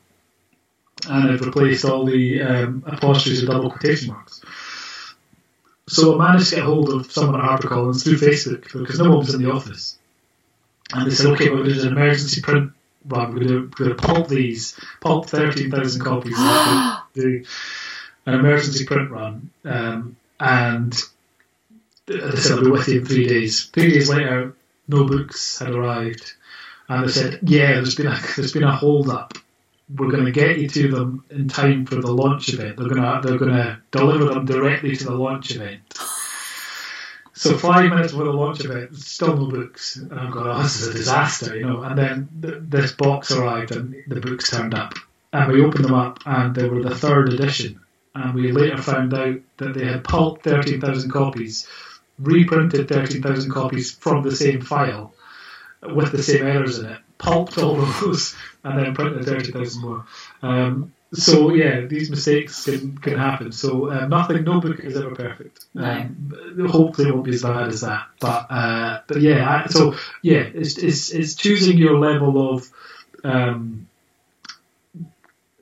[1.10, 4.42] and had replaced all the um, apostrophes with double quotation marks.
[5.90, 9.20] So I managed to get hold of someone at HarperCollins through Facebook because no one
[9.20, 9.98] was in the office.
[10.94, 12.72] And they said, okay, we're going to do an emergency print
[13.06, 13.34] run.
[13.34, 16.38] We're going to, pulp these, pulp 13,000 copies.
[17.14, 17.44] do
[18.26, 19.50] an emergency print run.
[19.66, 20.94] Um, and
[22.06, 23.66] they said, I'll be with you in three days.
[23.66, 24.56] Three days later,
[24.88, 26.34] no books had arrived.
[26.88, 29.34] And they said, yeah, there's been a, there's been a hold up
[29.96, 32.78] we're going to get you to them in time for the launch event.
[32.78, 35.82] They're going to they're going to deliver them directly to the launch event.
[37.38, 39.96] So five minutes before the launch event, still no books.
[39.96, 41.84] And I'm going, oh, this is a disaster, you know.
[41.84, 44.96] And then th- this box arrived and the books turned up.
[45.32, 47.80] And we opened them up and they were the third edition.
[48.16, 51.68] And we later found out that they had pulped 13,000 copies,
[52.18, 55.14] reprinted 13,000 copies from the same file
[55.84, 60.06] with the same errors in it, pulped all of those, and then printed 30,000 more.
[60.42, 63.52] Um, so yeah, these mistakes can, can happen.
[63.52, 65.66] So uh, nothing, no book is ever perfect.
[65.76, 66.34] Um,
[66.70, 68.08] hopefully, it won't be as bad as that.
[68.20, 72.70] But uh, but yeah, I, so yeah, it's, it's it's choosing your level of
[73.24, 73.88] um,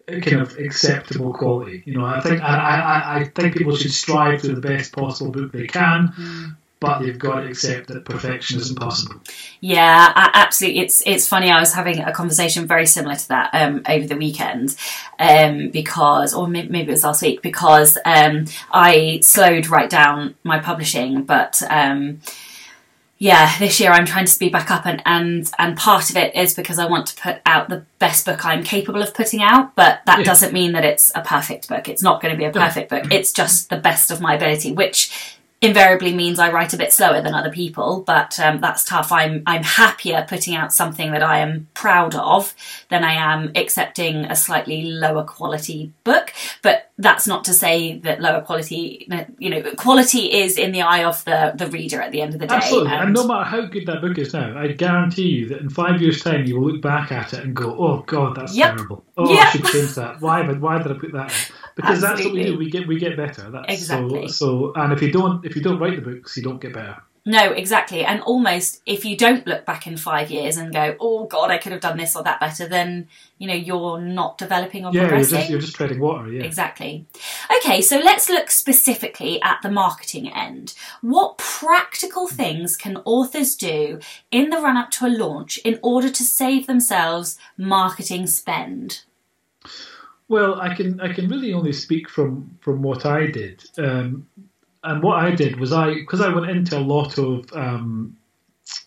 [0.08, 1.84] kind of acceptable quality.
[1.86, 5.32] You know, I think I, I, I think people should strive for the best possible
[5.32, 6.58] book they can.
[6.80, 9.16] But you've got to accept that perfection isn't possible.
[9.62, 10.82] Yeah, absolutely.
[10.82, 11.50] It's it's funny.
[11.50, 14.76] I was having a conversation very similar to that um, over the weekend
[15.18, 20.60] um, because, or maybe it was last week, because um, I slowed right down my
[20.60, 21.62] publishing, but.
[21.70, 22.22] Um,
[23.18, 26.36] yeah, this year I'm trying to speed back up, and, and and part of it
[26.36, 29.74] is because I want to put out the best book I'm capable of putting out.
[29.74, 30.26] But that yeah.
[30.26, 31.88] doesn't mean that it's a perfect book.
[31.88, 33.06] It's not going to be a perfect book.
[33.12, 37.22] It's just the best of my ability, which invariably means I write a bit slower
[37.22, 39.12] than other people, but um, that's tough.
[39.12, 42.54] I'm I'm happier putting out something that I am proud of
[42.90, 46.34] than I am accepting a slightly lower quality book.
[46.62, 51.04] But that's not to say that lower quality, you know, quality is in the eye
[51.04, 52.56] of the the reader at the end of the day.
[52.56, 55.62] Absolutely, and, and no matter how good that book is now, I guarantee you that
[55.62, 58.56] in five years' time you will look back at it and go, "Oh God, that's
[58.56, 58.76] yep.
[58.76, 59.04] terrible.
[59.18, 59.48] Oh, yep.
[59.48, 60.22] I should change that.
[60.22, 60.44] Why?
[60.52, 61.65] Why did I put that?" in?
[61.76, 62.16] Because Absolutely.
[62.16, 62.58] that's what we do.
[62.58, 63.52] We get we get better.
[63.52, 64.28] That's exactly.
[64.30, 66.74] So, so and if you don't if you don't write the books, you don't get
[66.74, 67.02] better.
[67.28, 68.06] No, exactly.
[68.06, 71.58] And almost if you don't look back in five years and go, "Oh God, I
[71.58, 73.08] could have done this or that better," then
[73.40, 75.34] you know you're not developing or yeah, progressing.
[75.34, 76.32] You're just, you're just treading water.
[76.32, 77.08] Yeah, exactly.
[77.58, 80.76] Okay, so let's look specifically at the marketing end.
[81.02, 84.00] What practical things can authors do
[84.32, 89.02] in the run up to a launch in order to save themselves marketing spend?
[90.28, 94.28] Well, I can I can really only speak from from what I did, um,
[94.84, 98.18] and what I did was I because I went into a lot of um,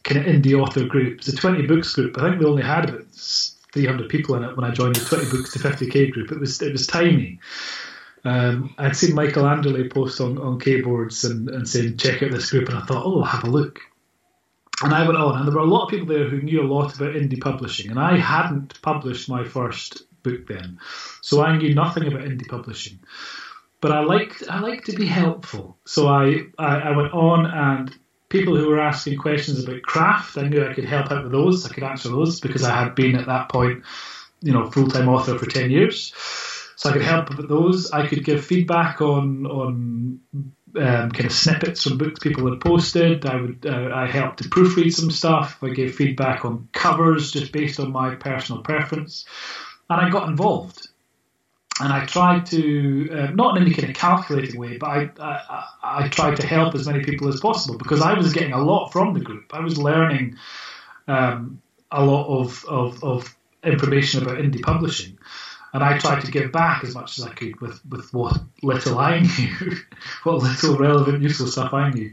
[0.03, 2.19] kind of indie author groups, the twenty books group.
[2.19, 5.05] I think we only had about three hundred people in it when I joined the
[5.05, 6.33] twenty books to fifty k group.
[6.33, 7.39] It was it was tiny.
[8.25, 12.51] Um, I'd seen Michael Anderle post on, on Kboards and, and saying check out this
[12.51, 13.79] group, and I thought, oh, I'll have a look.
[14.83, 16.67] And I went on, and there were a lot of people there who knew a
[16.67, 20.79] lot about indie publishing, and I hadn't published my first book then.
[21.23, 23.01] So I knew nothing about indie publishing.
[23.81, 25.79] But I liked I like to be helpful.
[25.87, 27.97] So I, I, I went on and
[28.29, 31.65] people who were asking questions about craft, I knew I could help out with those.
[31.65, 33.85] I could answer those because I had been at that point,
[34.41, 36.13] you know, full time author for ten years.
[36.77, 37.91] So I could help with those.
[37.91, 40.21] I could give feedback on on
[40.77, 43.27] um, kind of snippets from books people had posted.
[43.27, 45.59] I would uh, I helped to proofread some stuff.
[45.63, 49.25] I gave feedback on covers just based on my personal preference
[49.91, 50.89] and I got involved.
[51.81, 55.65] And I tried to, uh, not in any kind of calculating way, but I, I,
[55.83, 58.89] I tried to help as many people as possible because I was getting a lot
[58.89, 59.55] from the group.
[59.55, 60.39] I was learning
[61.07, 61.63] um,
[61.93, 65.19] a lot of, of, of information about indie publishing
[65.73, 68.99] and I tried to give back as much as I could with, with what little
[68.99, 69.77] I knew,
[70.25, 72.13] what little relevant, useful stuff I knew.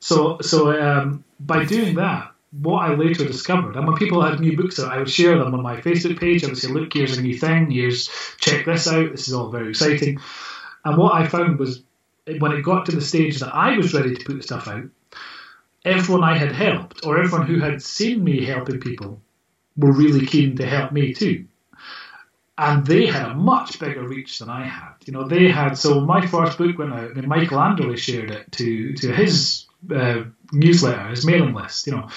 [0.00, 4.56] So so um, by doing that, what I later discovered, and when people had new
[4.56, 6.44] books out, I would share them on my Facebook page.
[6.44, 7.70] I would say, "Look, here's a new thing.
[7.70, 9.10] Here's check this out.
[9.10, 10.20] This is all very exciting."
[10.84, 11.82] And what I found was
[12.38, 14.84] when it got to the stage that I was ready to put stuff out,
[15.84, 19.20] everyone I had helped, or everyone who had seen me helping people,
[19.76, 21.46] were really keen to help me too.
[22.56, 24.92] And they had a much bigger reach than I had.
[25.06, 28.52] You know, they had so my first book went out, and Michael Anderle shared it
[28.52, 32.08] to to his uh, newsletter, his mailing list, you know.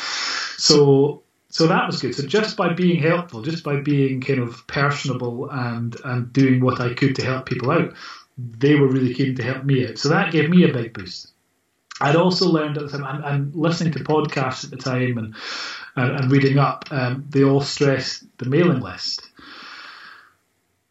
[0.57, 2.13] So so that was good.
[2.13, 6.79] So just by being helpful, just by being kind of personable and and doing what
[6.79, 7.93] I could to help people out,
[8.37, 9.97] they were really keen to help me out.
[9.97, 11.33] So that gave me a big boost.
[11.99, 15.35] I'd also learned at the time, and, and listening to podcasts at the time and
[15.95, 19.29] and, and reading up, um, they all stressed the mailing list.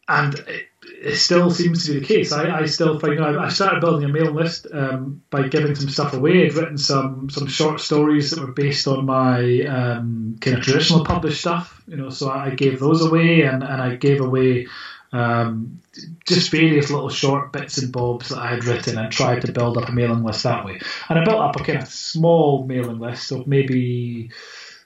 [0.09, 0.67] And it,
[0.99, 2.31] it still seems to be the case.
[2.31, 5.89] I, I still find know, I started building a mail list um, by giving some
[5.89, 6.45] stuff away.
[6.45, 11.05] I'd written some some short stories that were based on my um, kind of traditional
[11.05, 12.09] published stuff, you know.
[12.09, 14.67] So I gave those away, and, and I gave away
[15.11, 15.81] um,
[16.25, 19.77] just various little short bits and bobs that I had written, and tried to build
[19.77, 20.79] up a mailing list that way.
[21.09, 24.31] And I built up a kind of small mailing list of maybe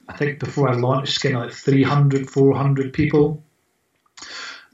[0.10, 3.44] I think before I launched, kind of like 300, 400 people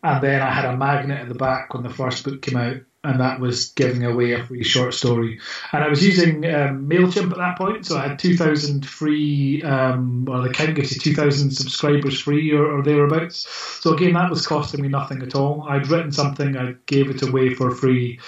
[0.04, 2.78] and then I had a magnet at the back when the first book came out,
[3.04, 5.40] and that was giving away a free short story.
[5.72, 10.26] And I was using um, MailChimp at that point, so I had 2,000 free, um,
[10.26, 13.48] well, the account gives you 2,000 subscribers free or, or, thereabouts.
[13.82, 15.66] So again, that was costing me nothing at all.
[15.70, 18.20] I'd written something, I gave it away for free,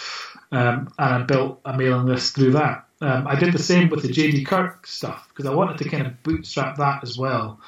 [0.51, 2.85] um, and I built a mailing list through that.
[3.01, 6.05] Um, I did the same with the JD Kirk stuff because I wanted to kind
[6.05, 7.59] of bootstrap that as well,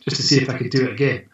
[0.00, 1.28] just to see if I could do it again.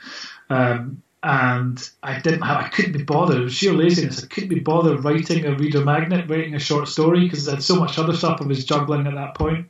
[0.48, 3.38] Um, and I didn't have, I couldn't be bothered.
[3.38, 4.22] It was sheer laziness.
[4.22, 7.62] I couldn't be bothered writing a reader magnet, writing a short story because I had
[7.62, 9.68] so much other stuff I was juggling at that point.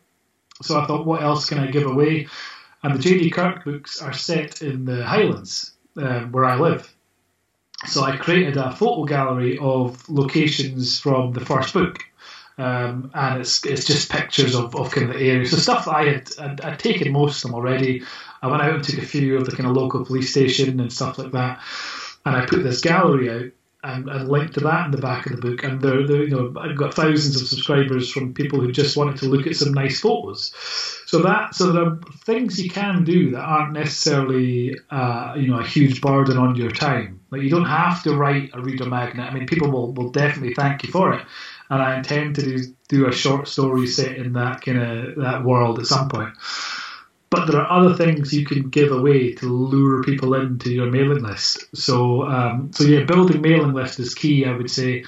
[0.63, 2.27] So I thought, what else can I give away?
[2.83, 3.31] And the J.D.
[3.31, 6.93] Kirk books are set in the Highlands, um, where I live.
[7.87, 12.01] So I created a photo gallery of locations from the first book.
[12.59, 15.47] Um, and it's it's just pictures of, of kind of the area.
[15.47, 18.03] So stuff I had I'd, I'd, taken most of them already.
[18.45, 20.93] I went out and took a few of the kind of local police station and
[20.93, 21.63] stuff like that,
[22.27, 23.51] and I put this gallery out
[23.83, 25.65] and, and linked to that in the back of the book.
[25.65, 29.17] And there, there, you know, I've got thousands of subscribers from people who just wanted
[29.17, 30.53] to look at some nice photos.
[31.07, 35.61] So that so there are things you can do that aren't necessarily uh, you know
[35.61, 37.21] a huge burden on your time.
[37.31, 39.27] Like you don't have to write a reader magnet.
[39.27, 41.25] I mean, people will, will definitely thank you for it
[41.71, 45.45] and I intend to do, do a short story set in that kind of that
[45.45, 46.31] world at some point.
[47.35, 51.25] But there are other things you can give away to lure people into your mailing
[51.25, 51.65] list.
[51.75, 55.05] So, um, so yeah, building mailing list is key, I would say,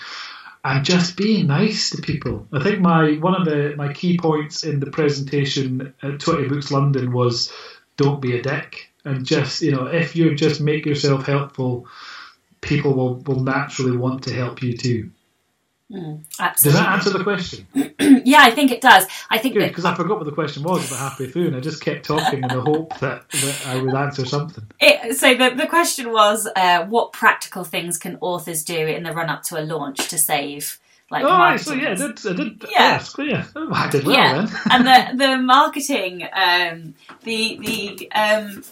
[0.64, 2.48] and just being nice to people.
[2.52, 6.72] I think my one of the my key points in the presentation at Twenty Books
[6.72, 7.52] London was
[7.96, 11.86] don't be a dick, and just you know if you just make yourself helpful,
[12.60, 15.12] people will will naturally want to help you too.
[15.90, 17.64] Mm, does that answer the question?
[18.24, 19.06] yeah, I think it does.
[19.30, 21.54] I think because I forgot what the question was about Happy Food.
[21.54, 24.66] I just kept talking in the hope that, that I would answer something.
[24.80, 29.12] It, so the the question was, uh, what practical things can authors do in the
[29.12, 30.80] run up to a launch to save?
[31.08, 32.68] Like oh, so yeah, I did, I did yeah.
[32.70, 34.46] yes, yeah, I did well yeah.
[34.46, 34.58] then.
[34.70, 34.86] and
[35.18, 38.64] the the marketing, um, the the um,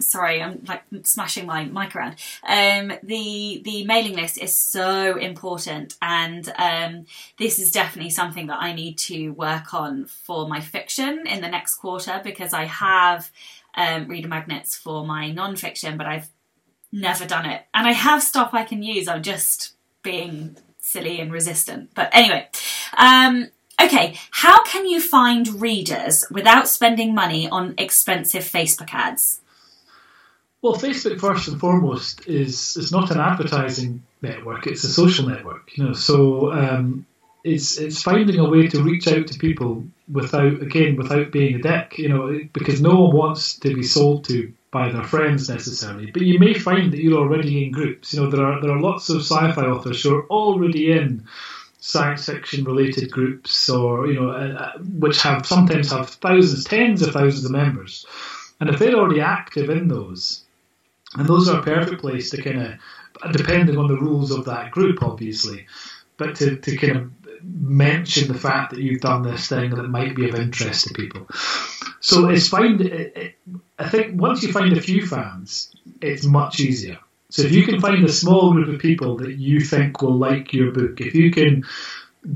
[0.00, 2.16] sorry, I'm like smashing my mic around.
[2.42, 7.06] Um, the the mailing list is so important, and um,
[7.38, 11.48] this is definitely something that I need to work on for my fiction in the
[11.48, 13.30] next quarter because I have
[13.74, 16.28] um, reader magnets for my non-fiction, but I've
[16.90, 19.06] never done it, and I have stuff I can use.
[19.06, 21.90] I'm just being silly and resistant.
[21.94, 22.46] But anyway,
[22.96, 23.48] um,
[23.80, 29.40] okay, how can you find readers without spending money on expensive Facebook ads?
[30.60, 35.76] Well, Facebook first and foremost is is not an advertising network; it's a social network.
[35.76, 37.06] You know, so um,
[37.42, 41.62] it's it's finding a way to reach out to people without again without being a
[41.62, 41.98] dick.
[41.98, 46.10] You know, because no one wants to be sold to by their friends necessarily.
[46.10, 48.12] But you may find that you're already in groups.
[48.12, 51.26] You know, there are there are lots of sci-fi authors who are already in
[51.78, 57.02] science fiction related groups, or you know, uh, uh which have sometimes have thousands, tens
[57.02, 58.04] of thousands of members.
[58.60, 60.42] And if they're already active in those,
[61.16, 64.72] and those are a perfect place to kind of, depending on the rules of that
[64.72, 65.66] group, obviously,
[66.16, 67.10] but to, to kind of
[67.42, 71.28] mention the fact that you've done this thing that might be of interest to people.
[72.00, 72.80] So it's find.
[72.80, 73.34] It, it,
[73.78, 76.98] I think once you find a few fans, it's much easier.
[77.30, 80.52] So if you can find a small group of people that you think will like
[80.52, 81.64] your book, if you can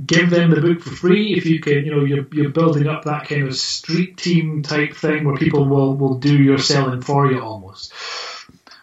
[0.06, 3.04] give them the book for free, if you can, you know, you're, you're building up
[3.04, 7.30] that kind of street team type thing where people will, will do your selling for
[7.30, 7.92] you almost.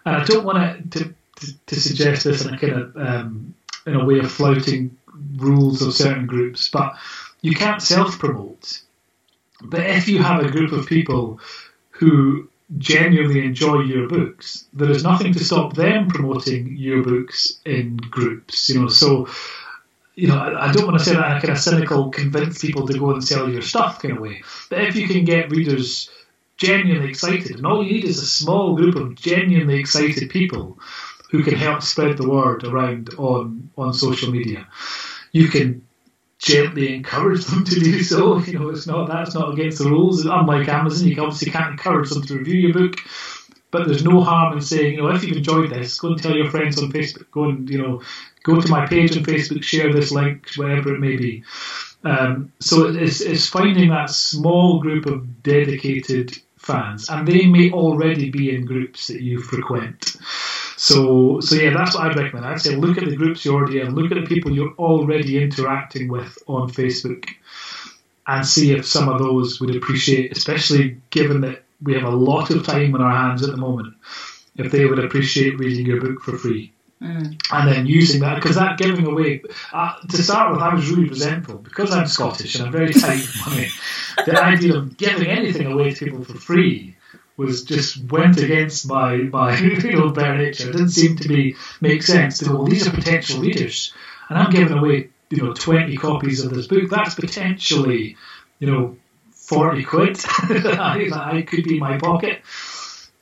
[0.06, 3.96] And I don't want to, to, to suggest this in a kind of um, in
[3.96, 4.98] a way of flouting
[5.36, 6.96] rules of certain groups, but
[7.42, 8.82] you can't self promote.
[9.62, 11.40] But if you have a group of people
[11.98, 17.98] who genuinely enjoy your books, there is nothing to stop them promoting your books in
[17.98, 18.70] groups.
[18.70, 19.28] You know, so
[20.16, 22.62] you know, I, I don't want to say that in a kind of cynical, convince
[22.62, 24.42] people to go and sell your stuff kind of way.
[24.70, 26.10] But if you can get readers
[26.58, 27.58] genuinely excited.
[27.58, 30.80] And all you need is a small group of genuinely excited people
[31.30, 34.68] who can help spread the word around on, on social media.
[35.32, 35.85] You can
[36.46, 38.40] gently encourage them to do so.
[38.46, 40.26] You know, it's not that's not against the rules.
[40.26, 42.96] Unlike Amazon, you obviously can't encourage them to review your book.
[43.72, 46.36] But there's no harm in saying, you know, if you've enjoyed this, go and tell
[46.36, 47.30] your friends on Facebook.
[47.32, 48.02] Go and, you know,
[48.44, 51.44] go to my page on Facebook, share this link, whatever it may be.
[52.04, 58.30] Um, so it's, it's finding that small group of dedicated fans, and they may already
[58.30, 60.16] be in groups that you frequent.
[60.78, 62.46] So, so yeah, that's what I'd recommend.
[62.46, 65.42] I'd say look at the groups you're already in, look at the people you're already
[65.42, 67.26] interacting with on Facebook,
[68.28, 72.50] and see if some of those would appreciate, especially given that we have a lot
[72.50, 73.94] of time on our hands at the moment,
[74.56, 76.72] if they would appreciate reading your book for free.
[77.02, 77.40] Mm.
[77.52, 81.10] And then using that, because that giving away, uh, to start with, I was really
[81.10, 83.68] resentful because I'm Scottish and I'm very tight with money.
[84.26, 86.95] the idea of giving anything away to people for free
[87.38, 90.70] was just went against my my you bare nature.
[90.70, 92.52] It didn't seem to be make sense to.
[92.52, 93.94] Well, these are potential readers,
[94.30, 96.90] and I'm giving away you know 20 copies of this book.
[96.90, 98.18] That's potentially
[98.60, 98.98] you know
[99.32, 102.42] 40 quid I could be in my pocket.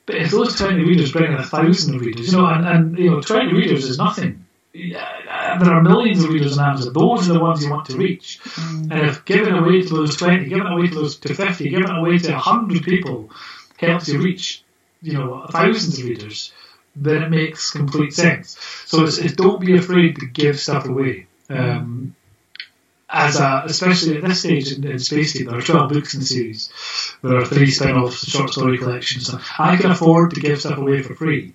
[0.06, 3.10] But if those 20 readers bring in a thousand readers, you know, and, and you
[3.10, 4.44] know, 20 readers is nothing.
[4.74, 6.92] there are millions of readers on Amazon.
[6.92, 8.38] Those are the ones you want to reach.
[8.42, 8.90] Mm.
[8.90, 12.18] And if giving away to those 20, giving away to those to 50, giving away
[12.18, 13.30] to 100 people
[13.78, 14.64] helps you reach,
[15.02, 16.52] you know, thousands of readers,
[16.96, 18.58] then it makes complete sense.
[18.86, 21.26] So it's, it's don't be afraid to give stuff away.
[21.50, 22.14] Um,
[23.08, 26.26] as a, especially at this stage in, in Space there are 12 books in the
[26.26, 26.72] series.
[27.22, 29.34] There are three spin-offs, short story collections.
[29.58, 31.54] I can afford to give stuff away for free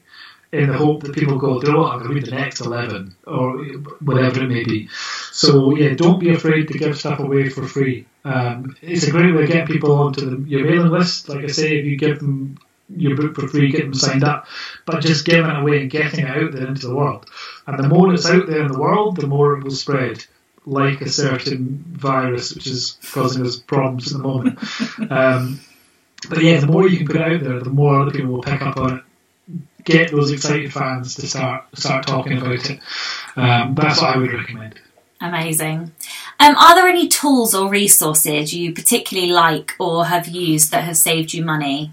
[0.52, 3.16] in the hope that people go, do what, I'm going to read the next 11
[3.28, 3.58] or
[4.02, 4.90] whatever it may be.
[5.32, 8.06] So yeah, don't be afraid to give stuff away for free.
[8.26, 11.30] Um, it's a great way to get people onto the, your mailing list.
[11.30, 12.58] Like I say, if you give them
[12.96, 14.48] your book for free, get them signed up,
[14.86, 17.30] but just giving it away and getting it out there into the world.
[17.68, 20.26] And the more it's out there in the world, the more it will spread
[20.66, 24.60] like a certain virus which is causing us problems at the moment.
[25.12, 25.62] Um,
[26.30, 28.62] but yeah, the more you can put out there, the more other people will pick
[28.62, 29.04] up on it.
[29.84, 32.80] Get those excited fans to start start talking about it.
[33.36, 34.80] Um, that's what I would recommend.
[35.22, 35.92] Amazing.
[36.40, 40.98] Um, are there any tools or resources you particularly like or have used that have
[40.98, 41.92] saved you money?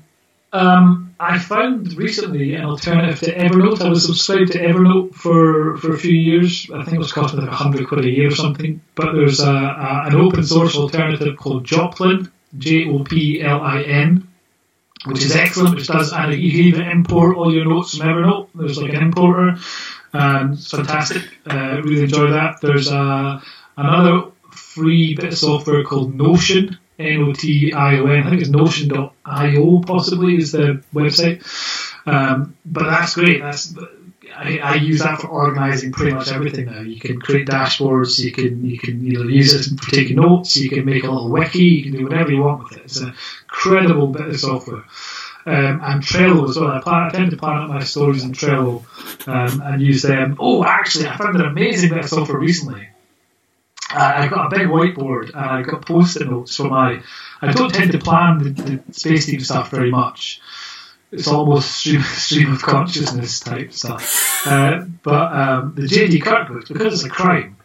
[0.52, 3.80] Um, I found recently an alternative to Evernote.
[3.82, 6.70] I was subscribed to Evernote for, for a few years.
[6.72, 8.80] I think it was costing like 100 quid a year or something.
[8.94, 13.82] But there's a, a, an open source alternative called Joplin, J O P L I
[13.82, 14.25] N,
[15.06, 18.48] which is excellent, which does, and you can even import all your notes from Evernote.
[18.54, 19.56] There's like an importer,
[20.12, 21.22] and it's fantastic.
[21.48, 22.60] Uh, really enjoy that.
[22.60, 23.42] There's a,
[23.76, 28.26] another free bit of software called Notion, N-O-T-I-O-N.
[28.26, 31.42] I think it's Notion.io possibly is the website.
[32.06, 33.40] Um, but that's great.
[33.40, 33.74] That's
[34.36, 36.80] I, I, use that for organising pretty much everything now.
[36.80, 38.18] You can create dashboards.
[38.18, 40.56] You can you can use it for taking notes.
[40.56, 41.64] You can make a little wiki.
[41.64, 42.84] You can do whatever you want with it.
[42.84, 43.14] It's an
[43.44, 44.84] incredible bit of software.
[45.46, 46.72] Um, and Trello as well.
[46.72, 48.84] I, plan, I, tend to plan out my stories in Trello
[49.28, 50.36] um, and use them.
[50.40, 52.88] Oh, actually, I found an amazing bit of software recently
[53.90, 57.02] uh, I got a big whiteboard and I got post-it notes for my.
[57.40, 60.40] I don't tend to plan the, the space team stuff very much.
[61.12, 64.46] It's almost stream, stream of consciousness type stuff.
[64.46, 67.56] Uh, but um, the JD Kirk books, because it's a crime,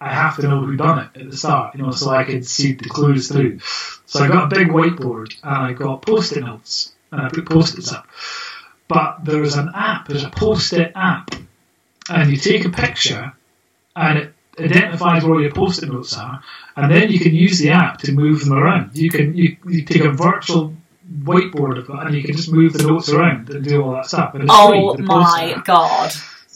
[0.00, 2.42] I have to know who done it at the start, you know, so I can
[2.42, 3.60] see the clues through.
[4.06, 7.92] So I got a big whiteboard and I got post-it notes and I put post-its
[7.92, 8.06] up.
[8.88, 11.34] But there's an app, there's a post-it app,
[12.08, 13.32] and you take a picture
[13.94, 16.42] and it identifies where your post-it notes are,
[16.76, 18.96] and then you can use the app to move them around.
[18.96, 20.74] You can you, you take a virtual
[21.22, 24.34] whiteboard and you can just move the notes around and do all that stuff.
[24.34, 26.12] And it's oh free, my god!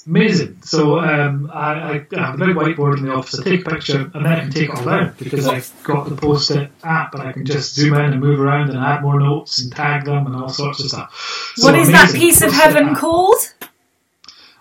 [0.06, 0.60] amazing.
[0.62, 3.38] So um, I, I, have a big whiteboard in the office.
[3.38, 6.08] I take a picture and then I can take it all out because I've got
[6.08, 9.20] the post-it app and I can just zoom in and move around and add more
[9.20, 11.52] notes and tag them and all sorts of stuff.
[11.56, 12.98] So what is that piece of heaven app.
[12.98, 13.54] called?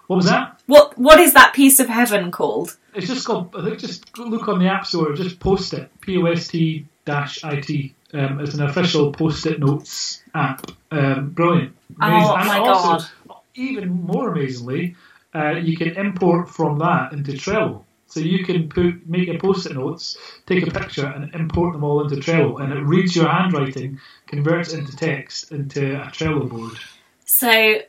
[0.08, 0.62] What was that?
[0.66, 2.78] What What is that piece of heaven called?
[2.94, 3.56] It's just called.
[3.56, 5.14] I think just look on the app store.
[5.14, 5.92] Just post it.
[6.02, 7.94] P O S T dash I T.
[8.14, 10.72] Um, it's an official post-it notes app.
[10.92, 11.76] Um, brilliant.
[12.02, 12.30] Amazing.
[12.30, 13.38] Oh and my also, god!
[13.56, 14.96] Even more amazingly,
[15.36, 17.84] uh, you can import from that into Trello.
[18.08, 22.02] So you can put make your post-it notes, take a picture, and import them all
[22.02, 26.78] into Trello, and it reads your handwriting, converts it into text into a Trello board.
[27.26, 27.82] So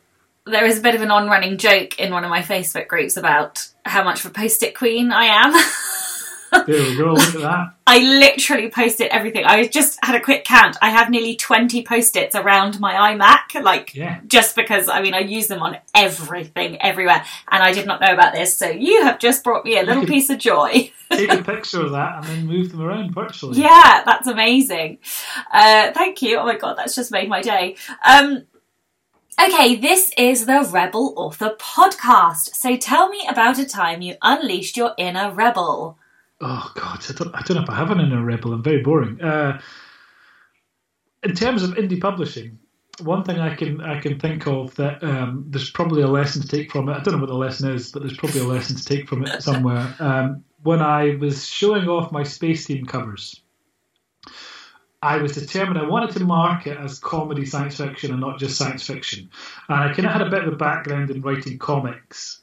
[0.45, 3.67] there is a bit of an on-running joke in one of my Facebook groups about
[3.87, 5.53] how much of a post-it queen I am.
[6.53, 7.13] there we go.
[7.15, 7.75] Look at that.
[7.87, 9.45] I literally post-it everything.
[9.45, 10.77] I just had a quick count.
[10.81, 14.21] I have nearly twenty post-its around my iMac, like yeah.
[14.27, 18.13] just because I mean I use them on everything, everywhere, and I did not know
[18.13, 18.57] about this.
[18.57, 20.93] So you have just brought me a little piece of joy.
[21.11, 23.61] take a picture of that and then move them around virtually.
[23.61, 24.99] Yeah, that's amazing.
[25.53, 26.39] Uh, thank you.
[26.39, 27.77] Oh my god, that's just made my day.
[28.05, 28.45] Um,
[29.43, 32.55] Okay, this is the Rebel Author podcast.
[32.55, 35.97] So tell me about a time you unleashed your inner rebel.
[36.41, 38.53] Oh God, I don't, I don't know if I have an inner rebel.
[38.53, 39.21] I'm very boring.
[39.21, 39.61] Uh,
[41.23, 42.59] in terms of indie publishing,
[43.03, 46.49] one thing I can I can think of that um, there's probably a lesson to
[46.49, 46.93] take from it.
[46.93, 49.27] I don't know what the lesson is, but there's probably a lesson to take from
[49.27, 49.95] it somewhere.
[49.99, 53.41] Um, when I was showing off my space team covers,
[55.03, 58.59] I was determined I wanted to mark it as comedy science fiction and not just
[58.59, 59.31] science fiction.
[59.69, 62.43] And I kind of had a bit of a background in writing comics.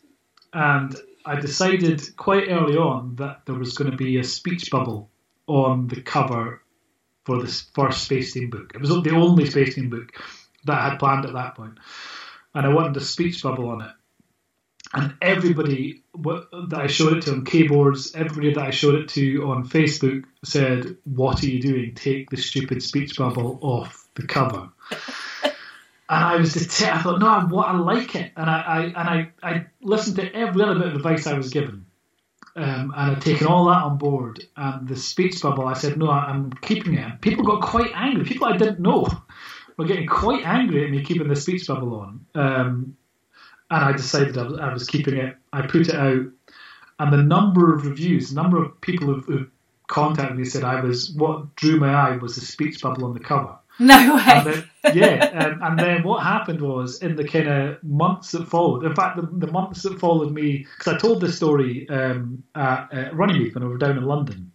[0.54, 0.96] And
[1.28, 5.10] I decided quite early on that there was going to be a speech bubble
[5.46, 6.62] on the cover
[7.26, 8.72] for this first Space Team book.
[8.74, 10.10] It was the only Space Team book
[10.66, 11.78] that I had planned at that point.
[12.56, 13.92] And I wanted a speech bubble on it
[14.94, 19.50] and everybody that I showed it to on Kboards, everybody that I showed it to
[19.50, 21.94] on Facebook said, "What are you doing?
[21.94, 24.70] Take the stupid speech bubble off the cover."
[26.10, 27.00] And I was determined.
[27.00, 30.34] I thought, "No, I, I like it," and I, I and I, I listened to
[30.34, 31.86] every other bit of advice I was given.
[32.56, 34.44] Um, and I'd taken all that on board.
[34.56, 37.22] And the speech bubble, I said, no, I'm keeping it.
[37.22, 38.26] People got quite angry.
[38.26, 39.08] People I didn't know
[39.78, 42.26] were getting quite angry at me keeping the speech bubble on.
[42.34, 42.98] Um,
[43.70, 45.36] and I decided I was, I was, keeping it.
[45.54, 46.26] I put it out,
[47.00, 49.48] and the number of reviews, the number of people who, who
[49.88, 53.20] contacted me said I was what drew my eye was the speech bubble on the
[53.20, 53.56] cover.
[53.80, 54.24] No way.
[54.26, 58.48] And then, yeah, and, and, then what happened was in the kind of months that
[58.48, 58.86] followed.
[58.86, 62.92] In fact, the, the months that followed me because I told this story um, at,
[62.92, 64.52] at Runnymede when we were down in London.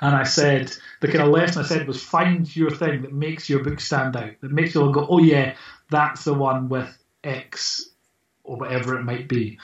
[0.00, 3.48] And I said, the kind of lesson I said was find your thing that makes
[3.48, 5.56] your book stand out, that makes you all go, oh yeah,
[5.90, 7.90] that's the one with X
[8.44, 9.58] or whatever it might be.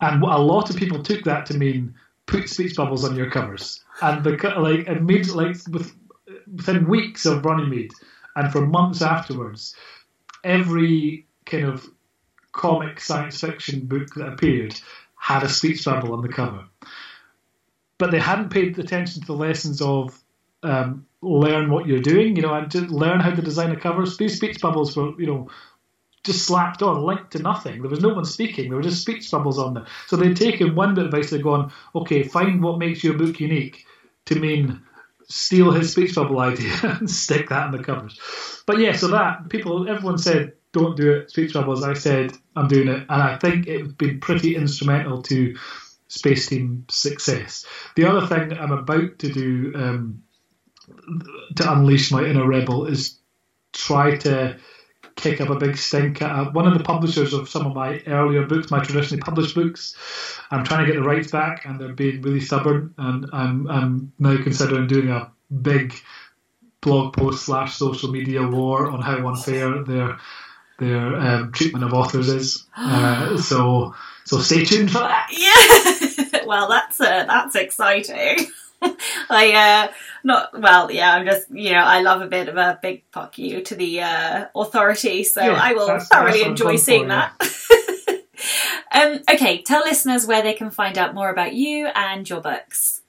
[0.00, 1.94] And a lot of people took that to mean
[2.26, 5.94] put speech bubbles on your covers, and the like immediately like with,
[6.52, 7.92] within weeks of Runnymede,
[8.36, 9.74] and for months afterwards,
[10.42, 11.86] every kind of
[12.52, 14.78] comic science fiction book that appeared
[15.16, 16.64] had a speech bubble on the cover.
[17.98, 20.18] But they hadn't paid attention to the lessons of
[20.62, 24.04] um, learn what you're doing, you know, and to learn how to design a cover.
[24.06, 25.50] These speech bubbles were, you know,
[26.24, 27.82] just slapped on, linked to nothing.
[27.82, 28.68] There was no one speaking.
[28.68, 29.86] There were just speech bubbles on there.
[30.06, 31.30] So they'd taken one bit of advice.
[31.30, 33.84] They'd gone, okay, find what makes your book unique
[34.26, 34.82] to mean
[35.28, 38.18] steal his speech bubble idea and stick that in the covers.
[38.66, 41.84] But yeah, so that people, everyone said, don't do it, speech bubbles.
[41.84, 43.06] I said, I'm doing it.
[43.08, 45.56] And I think it would be pretty instrumental to
[46.08, 47.64] Space Team success.
[47.96, 50.22] The other thing I'm about to do um,
[51.56, 53.18] to unleash my inner rebel is
[53.72, 54.58] try to
[55.16, 58.46] kick up a big stink at one of the publishers of some of my earlier
[58.46, 59.94] books, my traditionally published books.
[60.50, 62.94] I'm trying to get the rights back, and they're being really stubborn.
[62.98, 65.30] And I'm, I'm now considering doing a
[65.62, 65.94] big
[66.80, 70.18] blog post slash social media war on how unfair their
[70.78, 72.64] their um, treatment of authors is.
[72.76, 73.94] Uh, so
[74.24, 75.28] so stay tuned for that.
[75.32, 76.44] Yeah.
[76.46, 78.46] well, that's uh, that's exciting.
[79.30, 82.78] I uh not well, yeah, I'm just you know, I love a bit of a
[82.80, 86.76] big fuck you to the uh authority, so yeah, I will that's, thoroughly that's enjoy
[86.76, 87.34] seeing that.
[88.92, 93.02] um okay, tell listeners where they can find out more about you and your books.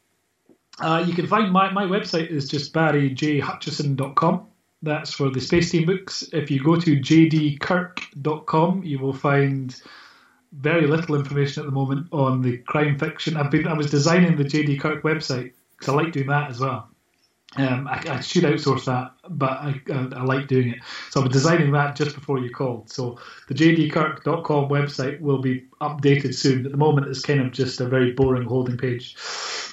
[0.79, 4.47] Uh, you can find my, my website is just barryjhutchison.com.
[4.81, 6.23] That's for the Space Team books.
[6.33, 9.73] If you go to jdkirk.com, you will find
[10.51, 13.37] very little information at the moment on the crime fiction.
[13.37, 16.59] I've been I was designing the JD Kirk website because I like doing that as
[16.59, 16.89] well.
[17.57, 20.79] Um, I, I, should outsource that, but I, I, I, like doing it.
[21.09, 22.91] So I'm designing that just before you called.
[22.91, 23.17] So
[23.47, 26.65] the jdkirk.com website will be updated soon.
[26.65, 29.15] At the moment, it's kind of just a very boring holding page.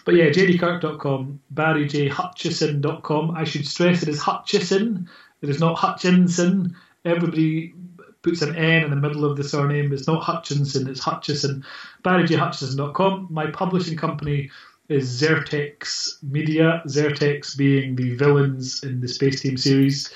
[0.05, 3.31] But yeah, jdkirk.com, barryjhutchison.com.
[3.33, 5.09] I should stress it is Hutchison.
[5.41, 6.77] It is not Hutchinson.
[7.05, 7.75] Everybody
[8.23, 9.93] puts an N in the middle of the surname.
[9.93, 11.65] It's not Hutchinson, it's Hutchison.
[12.05, 13.27] BarryJHutchison.com.
[13.31, 14.51] My publishing company
[14.93, 20.13] is Zertex Media, Zertex being the villains in the Space Team series.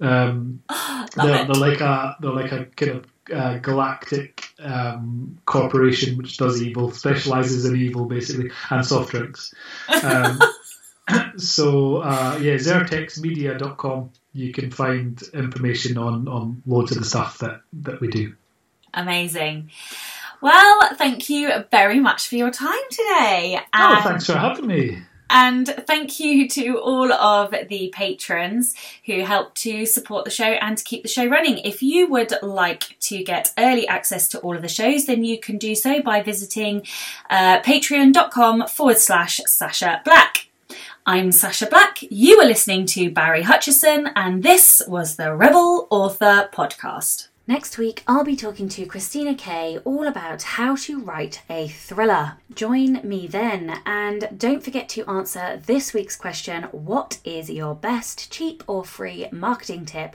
[0.00, 0.62] Um,
[1.16, 6.62] they're, they're, like a they're like a kind of uh, galactic um, corporation which does
[6.62, 9.54] evil, specializes in evil basically, and soft drinks.
[10.02, 10.40] Um,
[11.36, 14.10] so uh, yeah, zertexmedia.com.
[14.34, 18.34] You can find information on on loads of the stuff that that we do.
[18.94, 19.70] Amazing.
[20.40, 23.60] Well, thank you very much for your time today.
[23.72, 25.02] And, oh, thanks for having me.
[25.30, 28.74] And thank you to all of the patrons
[29.04, 31.58] who help to support the show and to keep the show running.
[31.58, 35.38] If you would like to get early access to all of the shows, then you
[35.38, 36.86] can do so by visiting
[37.28, 40.48] uh, patreon.com forward slash Sacha Black.
[41.04, 41.98] I'm Sacha Black.
[42.02, 47.27] You are listening to Barry Hutchison, and this was the Rebel Author Podcast.
[47.48, 52.34] Next week, I'll be talking to Christina Kay all about how to write a thriller.
[52.54, 58.30] Join me then, and don't forget to answer this week's question What is your best
[58.30, 60.14] cheap or free marketing tip?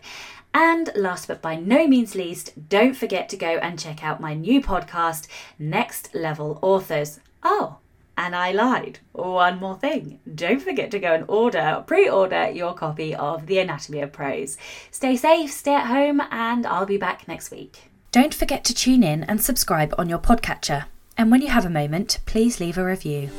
[0.53, 4.35] And last but by no means least, don't forget to go and check out my
[4.35, 5.25] new podcast,
[5.57, 7.19] Next Level Authors.
[7.41, 7.77] Oh,
[8.17, 8.99] and I lied.
[9.11, 10.19] One more thing.
[10.33, 14.57] Don't forget to go and order, pre order your copy of The Anatomy of Prose.
[14.91, 17.91] Stay safe, stay at home, and I'll be back next week.
[18.11, 20.85] Don't forget to tune in and subscribe on your podcatcher.
[21.17, 23.29] And when you have a moment, please leave a review.